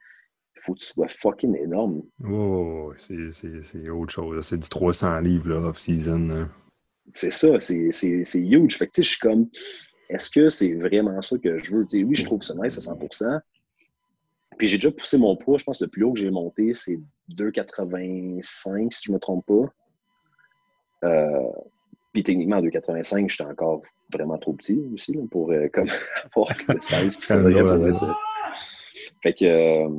[0.56, 2.04] il faut que tu sois fucking énorme.
[2.24, 4.46] Oh, c'est autre chose.
[4.46, 6.48] C'est du 300 livres off-season.
[7.14, 7.90] C'est ça, c'est
[8.36, 8.78] huge.
[8.78, 9.48] Fait que tu sais, je suis comme
[10.12, 11.86] est-ce que c'est vraiment ça que je veux?
[11.94, 13.40] oui, je trouve que c'est nice à 100%
[14.58, 15.58] Puis j'ai déjà poussé mon poids.
[15.58, 17.00] Je pense que le plus haut que j'ai monté, c'est
[17.30, 21.08] 2,85 si je ne me trompe pas.
[21.08, 21.52] Euh,
[22.14, 23.82] puis techniquement, à 2,85, j'étais encore
[24.14, 25.88] vraiment trop petit aussi pour euh, comme,
[26.36, 28.18] avoir le 16 qu'il faudrait pour être.
[29.24, 29.46] Fait que.
[29.46, 29.90] Euh,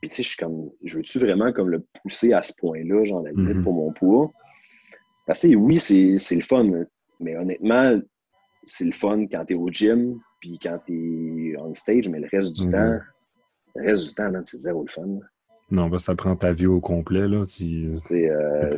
[0.00, 0.70] puis tu sais, je suis comme.
[0.84, 3.62] Je veux-tu vraiment comme le pousser à ce point-là, genre la limite mm-hmm.
[3.62, 4.30] pour mon poids?
[5.26, 6.70] Parce que oui, c'est le fun.
[7.20, 8.00] Mais honnêtement,
[8.64, 12.20] c'est le fun quand tu es au gym, puis quand tu es on stage, mais
[12.20, 12.72] le reste du mhm.
[12.72, 12.98] temps,
[13.76, 15.18] le reste du temps, c'est zéro le fun.
[15.70, 17.28] Non, ben, ça prend ta vie au complet.
[17.28, 17.44] Là.
[17.44, 18.70] C'est, euh,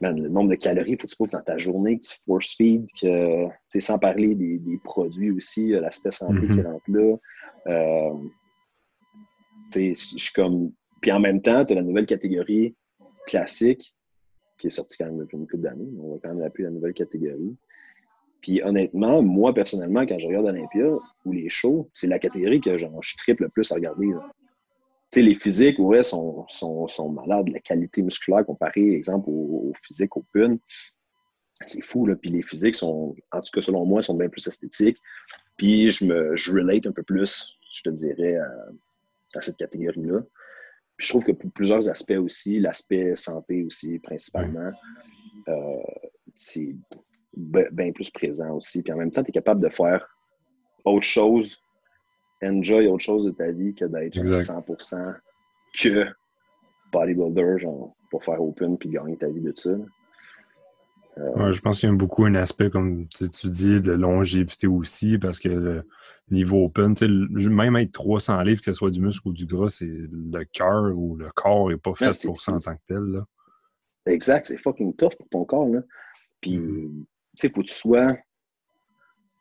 [0.00, 2.86] le nombre de calories faut que tu trouves dans ta journée, que tu force feed,
[3.00, 3.46] que,
[3.78, 6.66] sans parler des, produits aussi, l'aspect santé qui mhm.
[6.66, 7.16] rentre là.
[7.66, 8.14] Euh,
[9.74, 10.72] je suis comme.
[11.00, 12.74] Puis en même temps, tu as la nouvelle catégorie
[13.26, 13.94] classique
[14.58, 15.88] qui est sortie quand même depuis une couple d'années.
[15.98, 17.56] On va quand même appeler la nouvelle catégorie.
[18.40, 22.76] Puis honnêtement, moi personnellement, quand je regarde Olympia ou les shows, c'est la catégorie que
[22.76, 24.06] genre, je triple le plus à regarder.
[24.06, 24.14] Tu
[25.14, 27.48] sais, les physiques, ouais, sont, sont, sont, malades.
[27.48, 30.58] La qualité musculaire comparée, exemple, aux, physiques open,
[31.66, 32.06] c'est fou.
[32.06, 32.16] Là.
[32.16, 34.98] Puis les physiques sont, en tout cas selon moi, sont bien plus esthétiques.
[35.56, 40.20] Puis je me je relate un peu plus, je te dirais, à, cette catégorie-là.
[40.96, 44.70] Puis je trouve que pour plusieurs aspects aussi, l'aspect santé aussi, principalement,
[45.48, 45.82] euh,
[46.34, 46.74] c'est
[47.36, 48.82] bien plus présent aussi.
[48.82, 50.06] Puis en même temps, tu es capable de faire
[50.84, 51.58] autre chose,
[52.42, 55.14] enjoy autre chose de ta vie que d'être 100%
[55.80, 56.06] que
[56.92, 59.70] bodybuilder, genre, pour faire open puis gagner ta vie de ça.
[61.16, 65.16] Euh, je pense qu'il y a beaucoup un aspect, comme tu dis, de longévité aussi,
[65.18, 65.86] parce que le
[66.30, 69.86] niveau open, même être 300 livres, que ce soit du muscle ou du gras, c'est
[69.86, 73.02] le cœur ou le corps n'est pas fait pour ça en tant que tel.
[73.02, 73.24] Là.
[74.06, 75.68] Exact, c'est fucking tough pour ton corps.
[75.68, 75.82] Là.
[76.40, 77.04] Puis, mm-hmm
[77.34, 78.16] sais, faut que tu sois.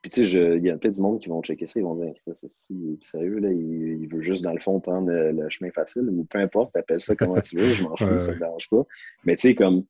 [0.04, 1.95] Puis, tu sais, il y a peut-être du monde qui vont checker ça, ils vont
[1.95, 2.51] dire, c'est
[2.99, 6.76] sérieux, là, il, veut juste, dans le fond, prendre le, chemin facile, ou peu importe,
[6.76, 8.84] appelle ça comment tu veux, je m'en fous, ça ne dérange pas.
[9.24, 9.86] Mais, tu sais, comme,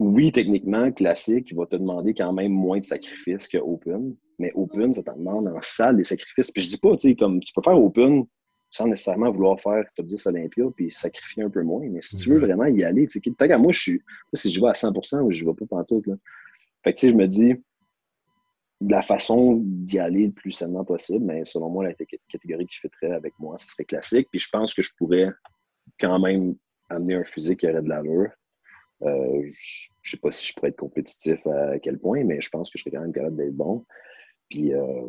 [0.00, 4.52] oui, techniquement, classique, il va te demander quand même moins de sacrifices que Open, mais
[4.54, 6.50] Open, ça te demande en salle des sacrifices.
[6.50, 8.26] Puis, je dis pas, tu sais, comme, tu peux faire Open
[8.70, 11.88] sans nécessairement vouloir faire top 10 Olympia puis sacrifier un peu moins.
[11.88, 14.02] Mais si tu veux vraiment y aller, tu sais, tant qu'à moi, je suis,
[14.34, 16.14] si je vais à 100% ou je ne vais pas pantoute, là,
[16.84, 17.56] fait que, tu sais, je me dis,
[18.80, 21.94] la façon d'y aller le plus sainement possible, mais selon moi, la
[22.28, 24.28] catégorie qui fitterait avec moi, ce serait classique.
[24.30, 25.28] Puis je pense que je pourrais
[25.98, 26.54] quand même
[26.88, 28.30] amener un physique qui aurait de l'allure.
[29.02, 32.48] Euh, je ne sais pas si je pourrais être compétitif à quel point, mais je
[32.48, 33.84] pense que je serais quand même capable d'être bon.
[34.48, 35.08] Puis euh,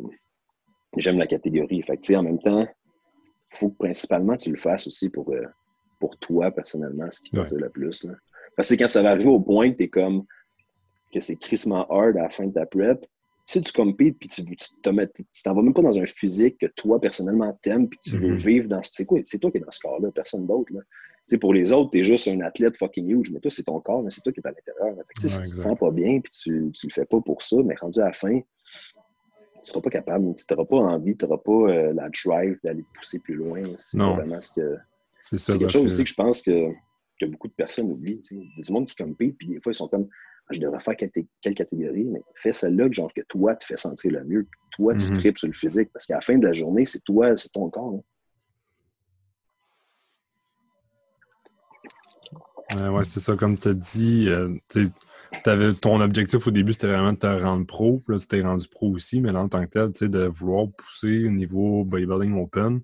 [0.98, 1.82] j'aime la catégorie.
[1.82, 5.46] Fait que, en même temps, il faut que principalement tu le fasses aussi pour, euh,
[5.98, 8.06] pour toi personnellement, ce qui t'attire le plus.
[8.54, 10.26] Parce que quand ça va arriver au point que tu es comme
[11.12, 13.04] que c'est crissement hard à la fin de ta prep,
[13.44, 14.44] si tu compites puis tu
[14.82, 18.46] t'en vas même pas dans un physique que toi personnellement t'aimes puis tu veux mm-hmm.
[18.46, 20.80] vivre dans c'est quoi c'est toi qui es dans ce corps là personne d'autre là
[21.38, 24.02] pour les autres, tu es juste un athlète fucking huge, mais toi, c'est ton corps,
[24.02, 25.04] mais c'est toi qui es à l'intérieur.
[25.18, 27.74] si tu te sens pas bien puis tu, ne le fais pas pour ça, mais
[27.80, 31.52] rendu à la fin, tu seras pas capable, tu n'auras pas envie, tu n'auras pas
[31.52, 33.62] euh, la drive d'aller pousser plus loin.
[33.76, 34.76] C'est vraiment ce que.
[35.20, 36.72] C'est quelque chose aussi que je pense que,
[37.20, 38.20] que beaucoup de personnes oublient.
[38.32, 40.08] Il y a du monde qui compite, puis des fois, ils sont comme
[40.52, 44.12] je devrais faire quelle, catégorie, mais fais celle-là que, genre, que toi, te fais sentir
[44.12, 44.46] le mieux.
[44.72, 45.14] Toi, tu mhm.
[45.14, 45.90] tripes sur le physique.
[45.92, 48.00] Parce qu'à la fin de la journée, c'est toi, c'est ton corps.
[52.78, 52.92] Hein.
[52.92, 53.36] ouais, c'est ça.
[53.36, 54.54] Comme tu as dit, euh,
[55.44, 58.02] avais, ton objectif au début, c'était vraiment de te rendre pro.
[58.08, 61.30] là, tu t'es rendu pro aussi, mais en tant que tel, de vouloir pousser au
[61.30, 62.80] niveau bodybuilding open,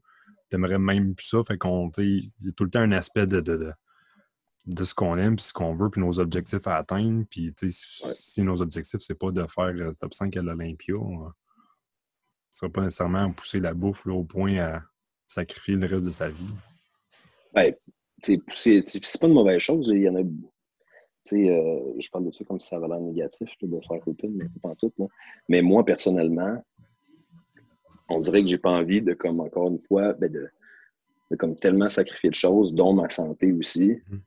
[0.51, 1.39] tu aimerais même plus ça.
[1.47, 3.73] Fait qu'on, il y a tout le temps un aspect de de
[4.85, 7.25] ce qu'on aime, puis ce qu'on veut, puis nos objectifs à atteindre.
[7.31, 7.55] Puis,
[8.13, 10.95] si nos objectifs, c'est pas de faire top 5 à l'Olympia,
[12.59, 14.83] serait pas nécessairement pousser la bouffe au point à
[15.27, 16.55] sacrifier le reste de sa vie.
[17.55, 17.75] Ben,
[18.23, 18.39] c'est
[19.21, 19.89] pas une mauvaise chose.
[19.93, 20.23] Il y en a.
[21.31, 24.47] Euh, je parle de ça comme si ça avait l'air négatif de faire open, mais
[24.63, 24.93] pas en tout.
[25.49, 26.65] Mais moi, personnellement,
[28.09, 30.49] on dirait que j'ai pas envie de, comme encore une fois, ben de,
[31.37, 34.21] comme tellement sacrifier de choses, dont ma santé aussi, mm-hmm.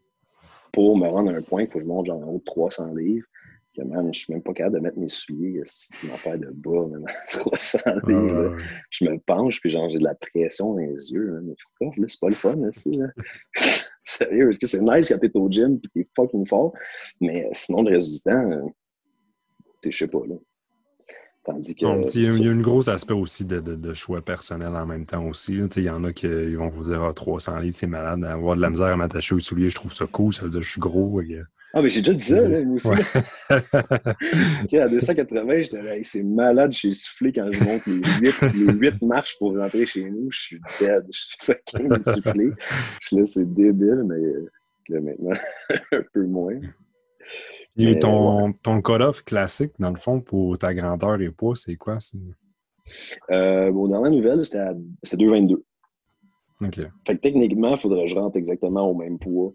[0.72, 2.44] Pour me rendre à un point qu'il faut que je monte genre en haut de
[2.44, 3.26] 300 livres.
[3.76, 6.50] Que man, je suis même pas capable de mettre mes souliers, c'est une affaire de
[6.50, 8.58] bas, man, 300 livres.
[8.90, 11.40] Je me penche, puis genre, j'ai de la pression dans les yeux.
[11.44, 13.08] Mais là, c'est pas le fun, aussi, là.
[14.04, 16.74] Sérieux, parce que c'est nice quand t'es au gym, puis t'es fucking fort.
[17.22, 18.68] Mais sinon, le reste du temps, euh,
[19.86, 20.36] je sais pas, là.
[21.44, 21.86] Tandis que.
[22.16, 25.60] il, y a, un gros aspect aussi de, choix personnel en même temps aussi.
[25.76, 28.24] Il y en a qui vont vous dire ah, 300 livres, c'est malade.
[28.24, 30.34] Avoir de la misère à m'attacher aux souliers, je trouve ça cool.
[30.34, 31.20] Ça veut dire que je suis gros.
[31.74, 32.90] Ah, mais j'ai déjà dit ça, là, moi aussi.
[34.78, 39.86] à 280, j'étais c'est malade, j'ai soufflé quand je monte les 8, marches pour rentrer
[39.86, 40.30] chez nous.
[40.32, 41.06] Je suis dead.
[41.12, 42.52] Je suis fucking soufflé.
[43.14, 44.04] Là, c'est débile,
[44.90, 45.32] mais maintenant,
[45.92, 46.60] un peu moins.
[47.78, 51.98] Et ton, ton cut-off classique, dans le fond, pour ta grandeur et poids, c'est quoi?
[53.32, 54.60] Euh, bon, dans la nouvelle, c'était
[55.16, 55.56] 2,22.
[56.62, 56.76] OK.
[57.08, 59.54] Fait que techniquement, il faudrait que je rentre exactement au même poids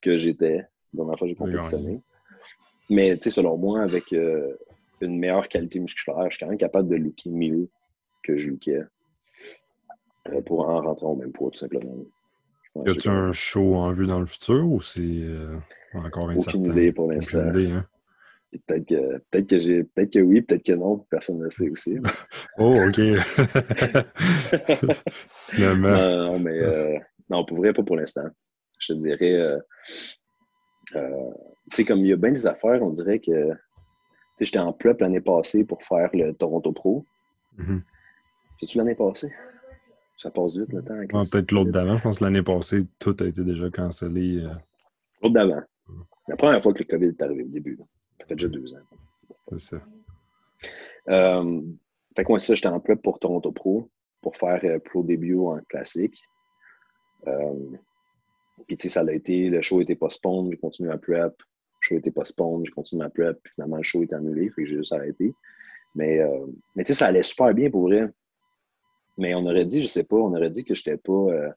[0.00, 2.00] que j'étais la dernière fois que j'ai compétitionné.
[2.90, 4.56] Mais, tu sais, selon moi, avec euh,
[5.00, 7.68] une meilleure qualité musculaire, je suis quand même capable de looker mieux
[8.22, 8.82] que je lookais
[10.28, 11.96] euh, pour en rentrer au même poids, tout simplement.
[12.86, 15.00] Y a-tu un show en vue dans le futur ou c'est.
[15.00, 15.56] Euh,
[15.94, 17.38] encore Aucune idée pour l'instant.
[17.38, 17.84] Hein?
[18.66, 21.68] Peut-être que, peut que j'ai peut-être que oui, peut-être que non, personne ne le sait
[21.68, 21.98] aussi.
[22.58, 22.98] oh, OK.
[25.58, 26.98] non, mais euh,
[27.28, 28.28] non, pour vrai, pas pour l'instant.
[28.78, 29.58] Je te dirais euh,
[30.96, 31.30] euh,
[31.70, 33.56] tu sais, comme il y a bien des affaires, on dirait que tu
[34.36, 37.04] sais, j'étais en prep l'année passée pour faire le Toronto Pro.
[37.56, 37.80] Mm
[38.66, 39.32] tu l'année passée?
[40.18, 41.22] Ça passe vite le temps.
[41.22, 41.96] Peut-être l'autre d'avant.
[41.96, 44.42] Je pense que l'année passée, tout a été déjà cancellé.
[45.22, 45.62] L'autre d'avant.
[46.28, 47.78] La première fois que le COVID est arrivé au début.
[48.20, 48.82] Ça fait déjà deux ans.
[49.48, 49.80] C'est ça.
[51.08, 51.62] Euh,
[52.14, 53.88] fait que moi, ça, j'étais en prep pour Toronto Pro
[54.20, 56.20] pour faire euh, Pro début en classique.
[57.26, 57.54] Euh,
[58.66, 61.32] puis, tu sais, ça a été, le show était postponed, j'ai continué ma prep.
[61.40, 63.38] Le show était postponed, j'ai continué ma prep.
[63.42, 65.32] Puis finalement, le show est annulé, fait que j'ai juste arrêté.
[65.94, 68.10] Mais, euh, mais tu sais, ça allait super bien pour vrai.
[69.18, 71.50] Mais on aurait dit, je sais pas, on aurait dit que j'étais pas, euh,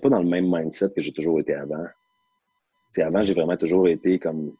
[0.00, 1.84] pas dans le même mindset que j'ai toujours été avant
[2.98, 4.52] avant, j'ai vraiment toujours été comme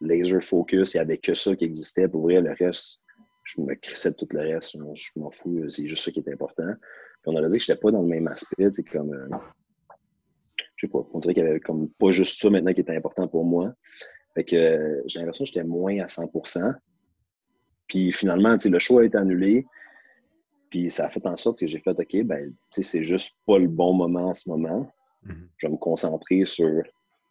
[0.00, 0.94] laser focus.
[0.94, 2.08] Il n'y avait que ça qui existait.
[2.08, 3.00] Pour vrai, le reste,
[3.44, 4.76] je me crissais de tout le reste.
[4.76, 5.68] Je m'en fous.
[5.68, 6.72] C'est juste ça qui est important.
[7.22, 8.70] Puis on aurait dit que je n'étais pas dans le même aspect.
[8.72, 9.12] C'est comme.
[9.12, 9.28] Euh,
[10.76, 11.06] je sais pas.
[11.12, 13.72] On dirait qu'il y avait comme pas juste ça maintenant qui était important pour moi.
[14.34, 16.74] Fait que euh, j'ai l'impression que j'étais moins à 100%
[17.88, 19.66] Puis finalement, le show a été annulé.
[20.70, 23.68] Puis ça a fait en sorte que j'ai fait OK, ben, c'est juste pas le
[23.68, 24.90] bon moment en ce moment.
[25.26, 25.48] Mm-hmm.
[25.56, 26.82] Je vais me concentrer sur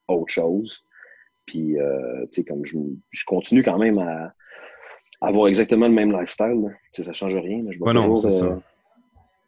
[0.08, 0.84] autre chose.
[1.46, 2.78] Puis, euh, tu sais, comme je,
[3.10, 4.34] je, continue quand même à,
[5.22, 6.78] avoir exactement le même lifestyle.
[6.94, 7.66] Ça ne change rien.
[7.70, 8.62] Je toujours, euh, ça.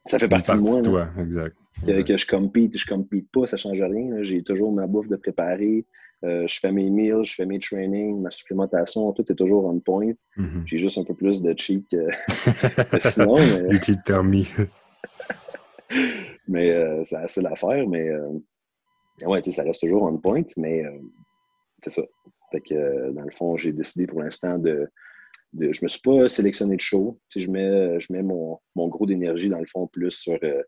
[0.07, 0.19] ça.
[0.19, 0.81] fait partie de moi.
[0.81, 1.55] Toi, exact.
[1.85, 4.23] Que, je compete, je compete pas, ça ne change rien.
[4.23, 5.85] J'ai toujours ma bouffe de préparer.
[6.23, 9.79] Euh, je fais mes meals, je fais mes trainings, ma supplémentation, tout est toujours on
[9.79, 10.13] point.
[10.37, 10.63] Mm-hmm.
[10.65, 12.07] J'ai juste un peu plus de cheat que,
[13.09, 13.35] sinon.
[13.35, 13.73] Mais...
[13.73, 14.47] Les cheats permis.
[16.47, 17.87] mais c'est assez l'affaire.
[17.87, 18.09] Mais
[19.25, 20.91] ouais, ça reste toujours on point, mais euh,
[21.83, 22.01] c'est ça.
[22.51, 24.87] Fait que, euh, dans le fond, j'ai décidé pour l'instant de,
[25.53, 25.71] de.
[25.71, 27.19] Je me suis pas sélectionné de show.
[27.35, 30.63] Je mets, je mets mon, gros d'énergie, dans le fond, plus sur, euh,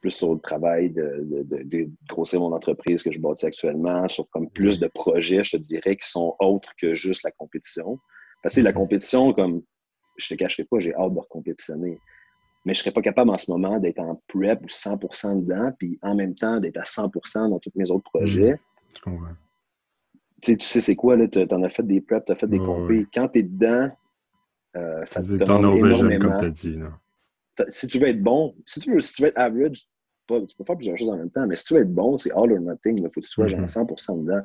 [0.00, 4.50] plus sur le travail de, de, grossir mon entreprise que je bâtis actuellement, sur comme
[4.50, 7.98] plus de projets, je te dirais, qui sont autres que juste la compétition.
[8.42, 8.74] Parce que la mm-hmm.
[8.74, 9.62] compétition, comme
[10.16, 11.98] je te cacherai pas, j'ai hâte de recompétitionner
[12.66, 15.70] mais je ne serais pas capable en ce moment d'être en prep ou 100% dedans,
[15.78, 18.58] puis en même temps d'être à 100% dans tous mes autres projets.
[19.06, 19.18] Mmh,
[20.42, 22.48] tu sais, tu sais c'est quoi, tu en as fait des preps, tu as fait
[22.48, 23.06] des compés.
[23.14, 23.88] Quand tu es dedans,
[24.76, 26.18] euh, ça te demande énormément.
[26.18, 26.78] comme tu as dit.
[27.68, 29.86] Si tu veux être bon, si tu veux, si tu veux être average,
[30.28, 32.32] tu peux faire plusieurs choses en même temps, mais si tu veux être bon, c'est
[32.32, 32.98] all or nothing.
[32.98, 34.42] Il faut que tu sois genre 100% mmh dedans.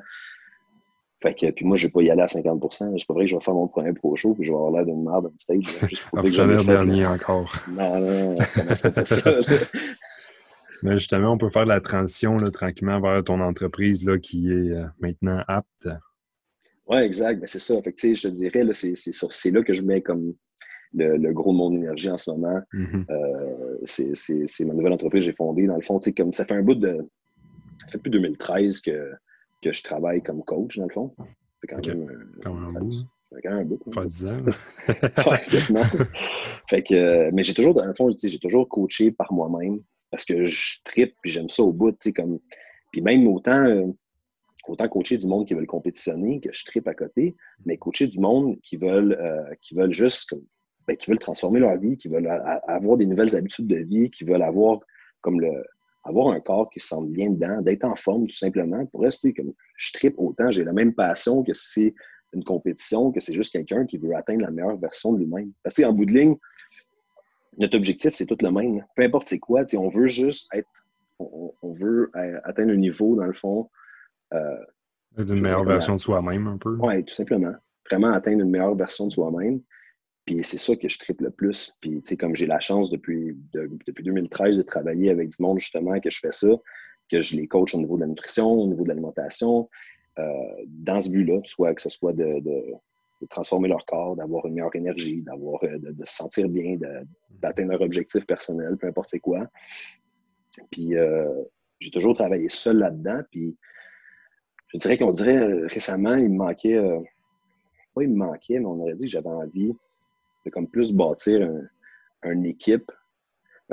[1.22, 3.30] Fait que, puis moi, je vais pas y aller à 50% C'est pas vrai que
[3.30, 5.38] je vais faire mon premier pro show puis je vais avoir l'air d'une merde on
[5.38, 5.88] stage.
[5.88, 7.48] juste pour dire que dernier encore.
[7.68, 9.30] Non, non, non, ça pas ça.
[10.82, 14.72] Mais justement, on peut faire la transition là, tranquillement vers ton entreprise là, qui est
[14.72, 15.88] euh, maintenant apte.
[16.88, 17.38] Oui, exact.
[17.38, 17.80] Ben, c'est ça.
[17.82, 20.34] Fait que, je te dirais, c'est là que je mets comme
[20.94, 22.60] le, gros de mon énergie en ce moment.
[22.72, 23.04] Mm-hmm.
[23.10, 25.66] euh, c'est ma nouvelle entreprise que j'ai fondée.
[25.66, 27.06] Dans le fond, comme ça fait un bout de.
[27.78, 29.12] Ça fait depuis 2013 que
[29.62, 31.14] que je travaille comme coach, dans le fond.
[31.60, 32.08] C'est quand, même,
[32.42, 32.90] quand même
[33.40, 33.78] quand même un bout.
[33.92, 34.40] Pas 10 ans.
[34.88, 35.84] ouais, quasiment.
[36.68, 39.80] fait que, euh, mais j'ai toujours, dans le fond, j'ai toujours coaché par moi-même
[40.10, 42.40] parce que je tripe puis j'aime ça au bout, comme.
[42.90, 43.86] Puis même autant, euh,
[44.68, 47.34] autant coacher du monde qui veulent compétitionner que je tripe à côté,
[47.64, 50.44] mais coacher du monde qui veulent, euh, qui veulent juste, comme,
[50.86, 52.28] ben, qui veulent transformer leur vie, qui veulent
[52.66, 54.80] avoir des nouvelles habitudes de vie, qui veulent avoir
[55.20, 55.64] comme le,
[56.04, 58.84] avoir un corps qui se sente bien dedans, d'être en forme tout simplement.
[58.86, 61.94] Pour rester comme je tripe autant, j'ai la même passion que si c'est
[62.32, 65.52] une compétition, que c'est juste quelqu'un qui veut atteindre la meilleure version de lui-même.
[65.62, 66.36] Parce que en bout de ligne,
[67.58, 68.84] notre objectif, c'est tout le même.
[68.96, 70.68] Peu importe c'est quoi, on veut juste être,
[71.18, 72.10] on, veut
[72.44, 73.70] atteindre un niveau, dans le fond.
[74.32, 76.76] Euh, D'une meilleure version de soi-même, un peu.
[76.80, 77.52] Oui, tout simplement.
[77.90, 79.60] Vraiment atteindre une meilleure version de soi-même.
[80.24, 81.72] Puis c'est ça que je triple le plus.
[81.80, 85.58] Puis, tu sais, comme j'ai la chance depuis, depuis 2013 de travailler avec du monde,
[85.58, 86.48] justement, que je fais ça,
[87.10, 89.68] que je les coach au niveau de la nutrition, au niveau de l'alimentation,
[90.18, 90.24] euh,
[90.66, 92.42] dans ce but-là, soit que ce soit de,
[93.30, 96.76] transformer leur corps, d'avoir une meilleure énergie, d'avoir, euh, de, se sentir bien,
[97.30, 99.46] d'atteindre leur objectif personnel, peu importe c'est quoi.
[100.70, 101.28] Puis, euh,
[101.80, 103.22] j'ai toujours travaillé seul là-dedans.
[103.30, 103.56] Puis,
[104.68, 106.80] je dirais qu'on dirait récemment, il me manquait,
[107.94, 109.74] pas il me manquait, mais on aurait dit que j'avais envie
[110.44, 111.48] de comme plus bâtir
[112.24, 112.90] une équipe.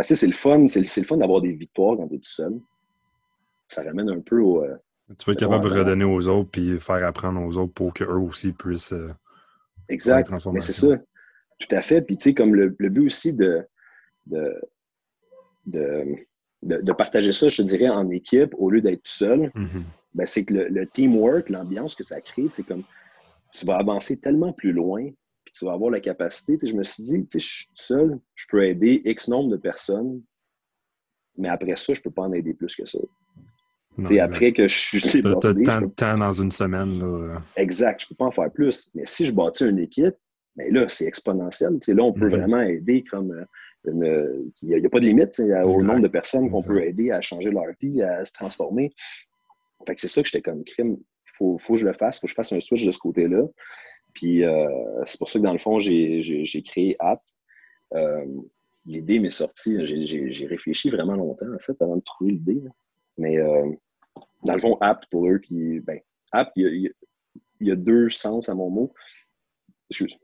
[0.08, 2.60] Que c'est le fun, c'est le fun d'avoir des victoires quand tu es tout seul.
[3.68, 4.64] Ça ramène un peu au.
[4.64, 4.76] Euh,
[5.18, 8.08] tu veux être capable de redonner aux autres puis faire apprendre aux autres pour qu'eux
[8.08, 8.94] aussi puissent.
[8.94, 9.14] Euh,
[9.90, 10.32] exact.
[10.54, 10.98] Mais c'est ça.
[11.60, 12.02] Tout à fait.
[12.02, 13.66] Puis tu sais, comme le, but aussi de
[14.28, 14.56] de,
[16.64, 19.84] de, partager ça, je te dirais, en équipe au lieu d'être tout seul, mm-hmm.
[20.14, 22.84] ben, c'est que le, le teamwork, l'ambiance que ça crée, c'est comme
[23.52, 25.10] tu vas avancer tellement plus loin
[25.52, 26.58] tu vas avoir la capacité.
[26.66, 30.22] je me suis dit, je suis seul, je peux aider X nombre de personnes,
[31.38, 33.00] mais après ça, je ne peux pas en aider plus que ça.
[34.22, 35.64] après que je suis débordé...
[35.64, 37.00] Tu as tant de temps dans une semaine.
[37.00, 37.42] Là.
[37.56, 38.90] Exact, je ne peux pas en faire plus.
[38.94, 40.16] Mais si je bâtis une équipe,
[40.56, 41.80] mais ben là, c'est exponentiel.
[41.88, 42.30] là, on peut mm-hmm.
[42.30, 43.32] vraiment aider comme...
[43.32, 43.46] Euh,
[44.62, 47.50] il n'y a, pas de limite au nombre de personnes qu'on peut aider à changer
[47.50, 48.92] leur vie, à se transformer.
[49.88, 50.98] Fait que c'est ça que j'étais comme crime.
[51.00, 52.92] Il faut, faut, que je le fasse, il faut que je fasse un switch de
[52.92, 53.44] ce côté-là.
[54.14, 54.68] Puis euh,
[55.06, 57.22] c'est pour ça que dans le fond, j'ai créé App.
[57.94, 58.26] Euh,
[58.86, 62.62] l'idée m'est sortie, j'ai réfléchi vraiment longtemps, en fait, avant de trouver l'idée.
[63.18, 63.72] Mais euh,
[64.44, 65.80] dans le fond, App, pour eux qui.
[65.82, 66.00] Ben,
[66.32, 66.92] App, il
[67.62, 68.94] y, a, deux sens à mon mot.
[69.90, 70.18] Excuse.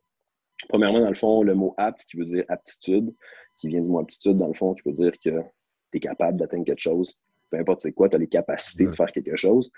[0.70, 3.14] Premièrement, dans le fond, le mot apt qui veut dire aptitude,
[3.58, 6.38] qui vient du mot aptitude, dans le fond, qui veut dire que tu es capable
[6.38, 7.16] d'atteindre quelque chose.
[7.50, 9.72] Peu importe c'est quoi, tu as les capacités de faire quelque chose.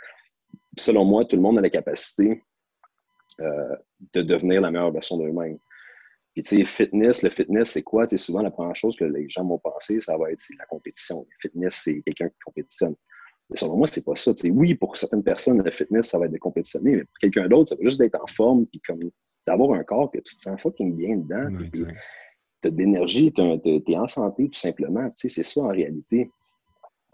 [0.77, 2.43] selon moi, tout le monde a la capacité
[3.41, 3.75] euh,
[4.13, 5.57] de devenir la meilleure version d'eux-mêmes.
[6.33, 8.05] Puis, tu sais, fitness, le fitness, c'est quoi?
[8.05, 11.25] Tu souvent, la première chose que les gens vont penser, ça va être la compétition.
[11.27, 12.95] Le fitness, c'est quelqu'un qui compétitionne.
[13.49, 14.33] Mais selon moi, c'est pas ça.
[14.51, 17.69] oui, pour certaines personnes, le fitness, ça va être de compétitionner, mais pour quelqu'un d'autre,
[17.69, 19.09] ça va juste d'être en forme, puis comme
[19.47, 21.87] d'avoir un corps que tu te sens fucking bien dedans, tu
[22.67, 25.09] as de l'énergie, tu es en santé, tout simplement.
[25.11, 26.29] Tu sais, c'est ça en réalité.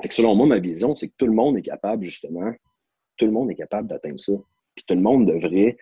[0.01, 2.51] Fait que selon moi, ma vision, c'est que tout le monde est capable, justement,
[3.17, 4.33] tout le monde est capable d'atteindre ça.
[4.75, 5.77] Puis tout le monde devrait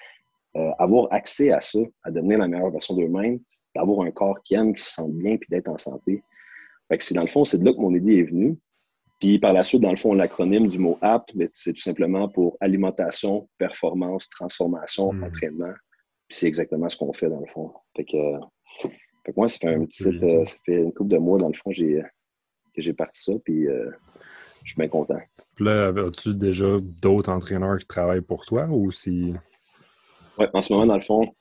[0.57, 3.39] euh, avoir accès à ça, à devenir la meilleure version d'eux-mêmes,
[3.75, 6.23] d'avoir un corps qui aime, qui se sent bien, puis d'être en santé.
[6.99, 8.57] c'est dans le fond, c'est de là que mon idée est venue.
[9.19, 12.57] Puis par la suite, dans le fond, l'acronyme du mot APT, c'est tout simplement pour
[12.59, 15.23] alimentation, performance, transformation, hmm.
[15.23, 15.73] entraînement.
[16.27, 17.71] Puis c'est exactement ce qu'on fait dans le fond.
[17.95, 21.47] Fait que, moi, ça fait un petit, euh, ça fait une couple de mois, dans
[21.47, 22.01] le fond, j'ai,
[22.75, 23.89] que j'ai parti ça, puis euh,
[24.63, 25.19] je suis bien content.
[25.55, 29.33] Puis là, as-tu déjà d'autres entraîneurs qui travaillent pour toi ou si
[30.53, 31.33] en ce moment, dans le fond,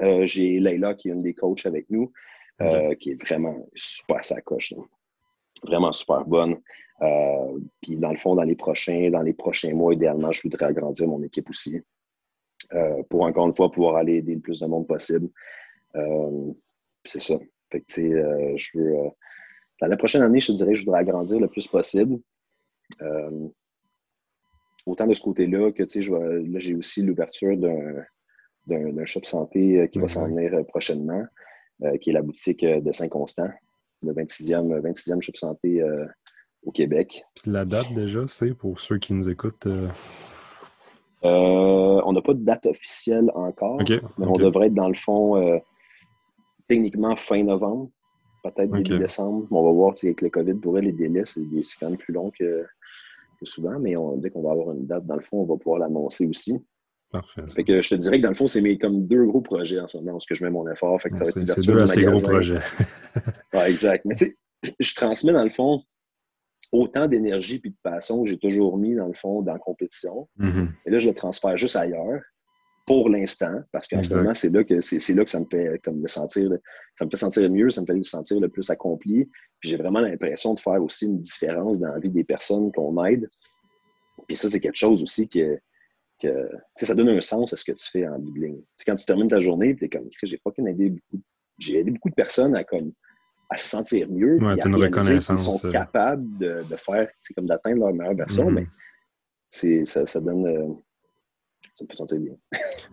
[0.00, 2.12] euh, j'ai Leila qui est une des coachs avec nous,
[2.62, 4.74] euh, qui est vraiment super sa coche.
[5.62, 6.60] Vraiment super bonne.
[7.02, 10.66] Euh, puis dans le fond, dans les prochains, dans les prochains mois, idéalement, je voudrais
[10.66, 11.80] agrandir mon équipe aussi.
[13.08, 15.28] pour encore une fois pouvoir aller aider le plus de monde possible.
[17.04, 17.38] c'est ça.
[17.70, 19.10] Fait que, je veux.
[19.80, 22.18] dans la prochaine année, je te dirais je voudrais agrandir le plus possible
[24.86, 26.12] autant de ce côté-là que tu sais,
[26.56, 28.04] j'ai aussi l'ouverture d'un,
[28.66, 31.24] d'un shop santé euh, qui va s'en venir euh, prochainement,
[31.82, 33.50] euh, qui est la boutique de Saint-Constant,
[34.02, 35.82] le 26e, 26e shop santé
[36.62, 37.24] au Québec.
[37.34, 39.68] Puis la date déjà, c'est pour ceux qui nous écoutent?
[41.26, 43.80] on n'a pas de date officielle encore,
[44.18, 45.60] mais on devrait être dans le fond
[46.68, 47.90] techniquement fin novembre,
[48.42, 49.46] peut-être début décembre.
[49.50, 51.40] On va voir avec le COVID, pour les délais, c'est
[51.80, 52.66] quand même plus long que,
[53.42, 55.78] souvent, mais on, dès qu'on va avoir une date, dans le fond, on va pouvoir
[55.78, 56.62] l'annoncer aussi.
[57.10, 57.42] Parfait.
[57.54, 59.78] Fait que je te dirais que dans le fond, c'est mes comme deux gros projets
[59.78, 61.00] en ce moment, ce que je mets mon effort.
[61.00, 62.60] Fait que ça c'est deux assez gros projets.
[63.54, 64.04] ouais, exact.
[64.04, 65.82] Mais tu sais, je transmets dans le fond
[66.72, 70.28] autant d'énergie et de passion que j'ai toujours mis dans le fond dans la compétition.
[70.40, 70.68] Mm-hmm.
[70.86, 72.20] Et là, je le transfère juste ailleurs.
[72.86, 75.80] pour l'instant, parce qu'en ce moment, c'est là que c'est là que ça me fait
[75.82, 76.50] comme me sentir,
[76.96, 79.24] ça me fait sentir mieux, ça me fait me sentir le plus accompli.
[79.60, 83.02] Puis j'ai vraiment l'impression de faire aussi une différence dans la vie des personnes qu'on
[83.04, 83.28] aide.
[84.26, 85.58] Puis ça, c'est quelque chose aussi que,
[86.20, 88.60] que ça donne un sens à ce que tu fais en bout de ligne.
[88.86, 91.22] quand tu termines ta journée, tu es comme, j'ai fucking aidé beaucoup,
[91.58, 92.92] j'ai aidé beaucoup de personnes à comme
[93.50, 95.46] à se sentir mieux, ouais, à une reconnaissance.
[95.46, 98.66] Ils sont capables de, de faire, comme d'atteindre leur meilleure version, mm-hmm.
[99.50, 100.72] mais ça, ça donne, euh,
[101.74, 102.34] ça me fait sentir bien.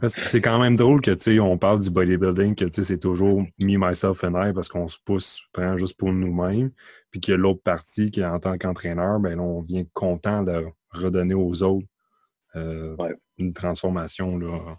[0.07, 2.99] c'est quand même drôle que, tu sais, on parle du bodybuilding, que, tu sais, c'est
[2.99, 6.72] toujours me, myself and I parce qu'on se pousse vraiment juste pour nous-mêmes.
[7.11, 10.43] Puis qu'il y a l'autre partie qui, en tant qu'entraîneur, ben là, on vient content
[10.43, 11.88] de redonner aux autres
[12.55, 12.95] euh,
[13.37, 14.77] une transformation là,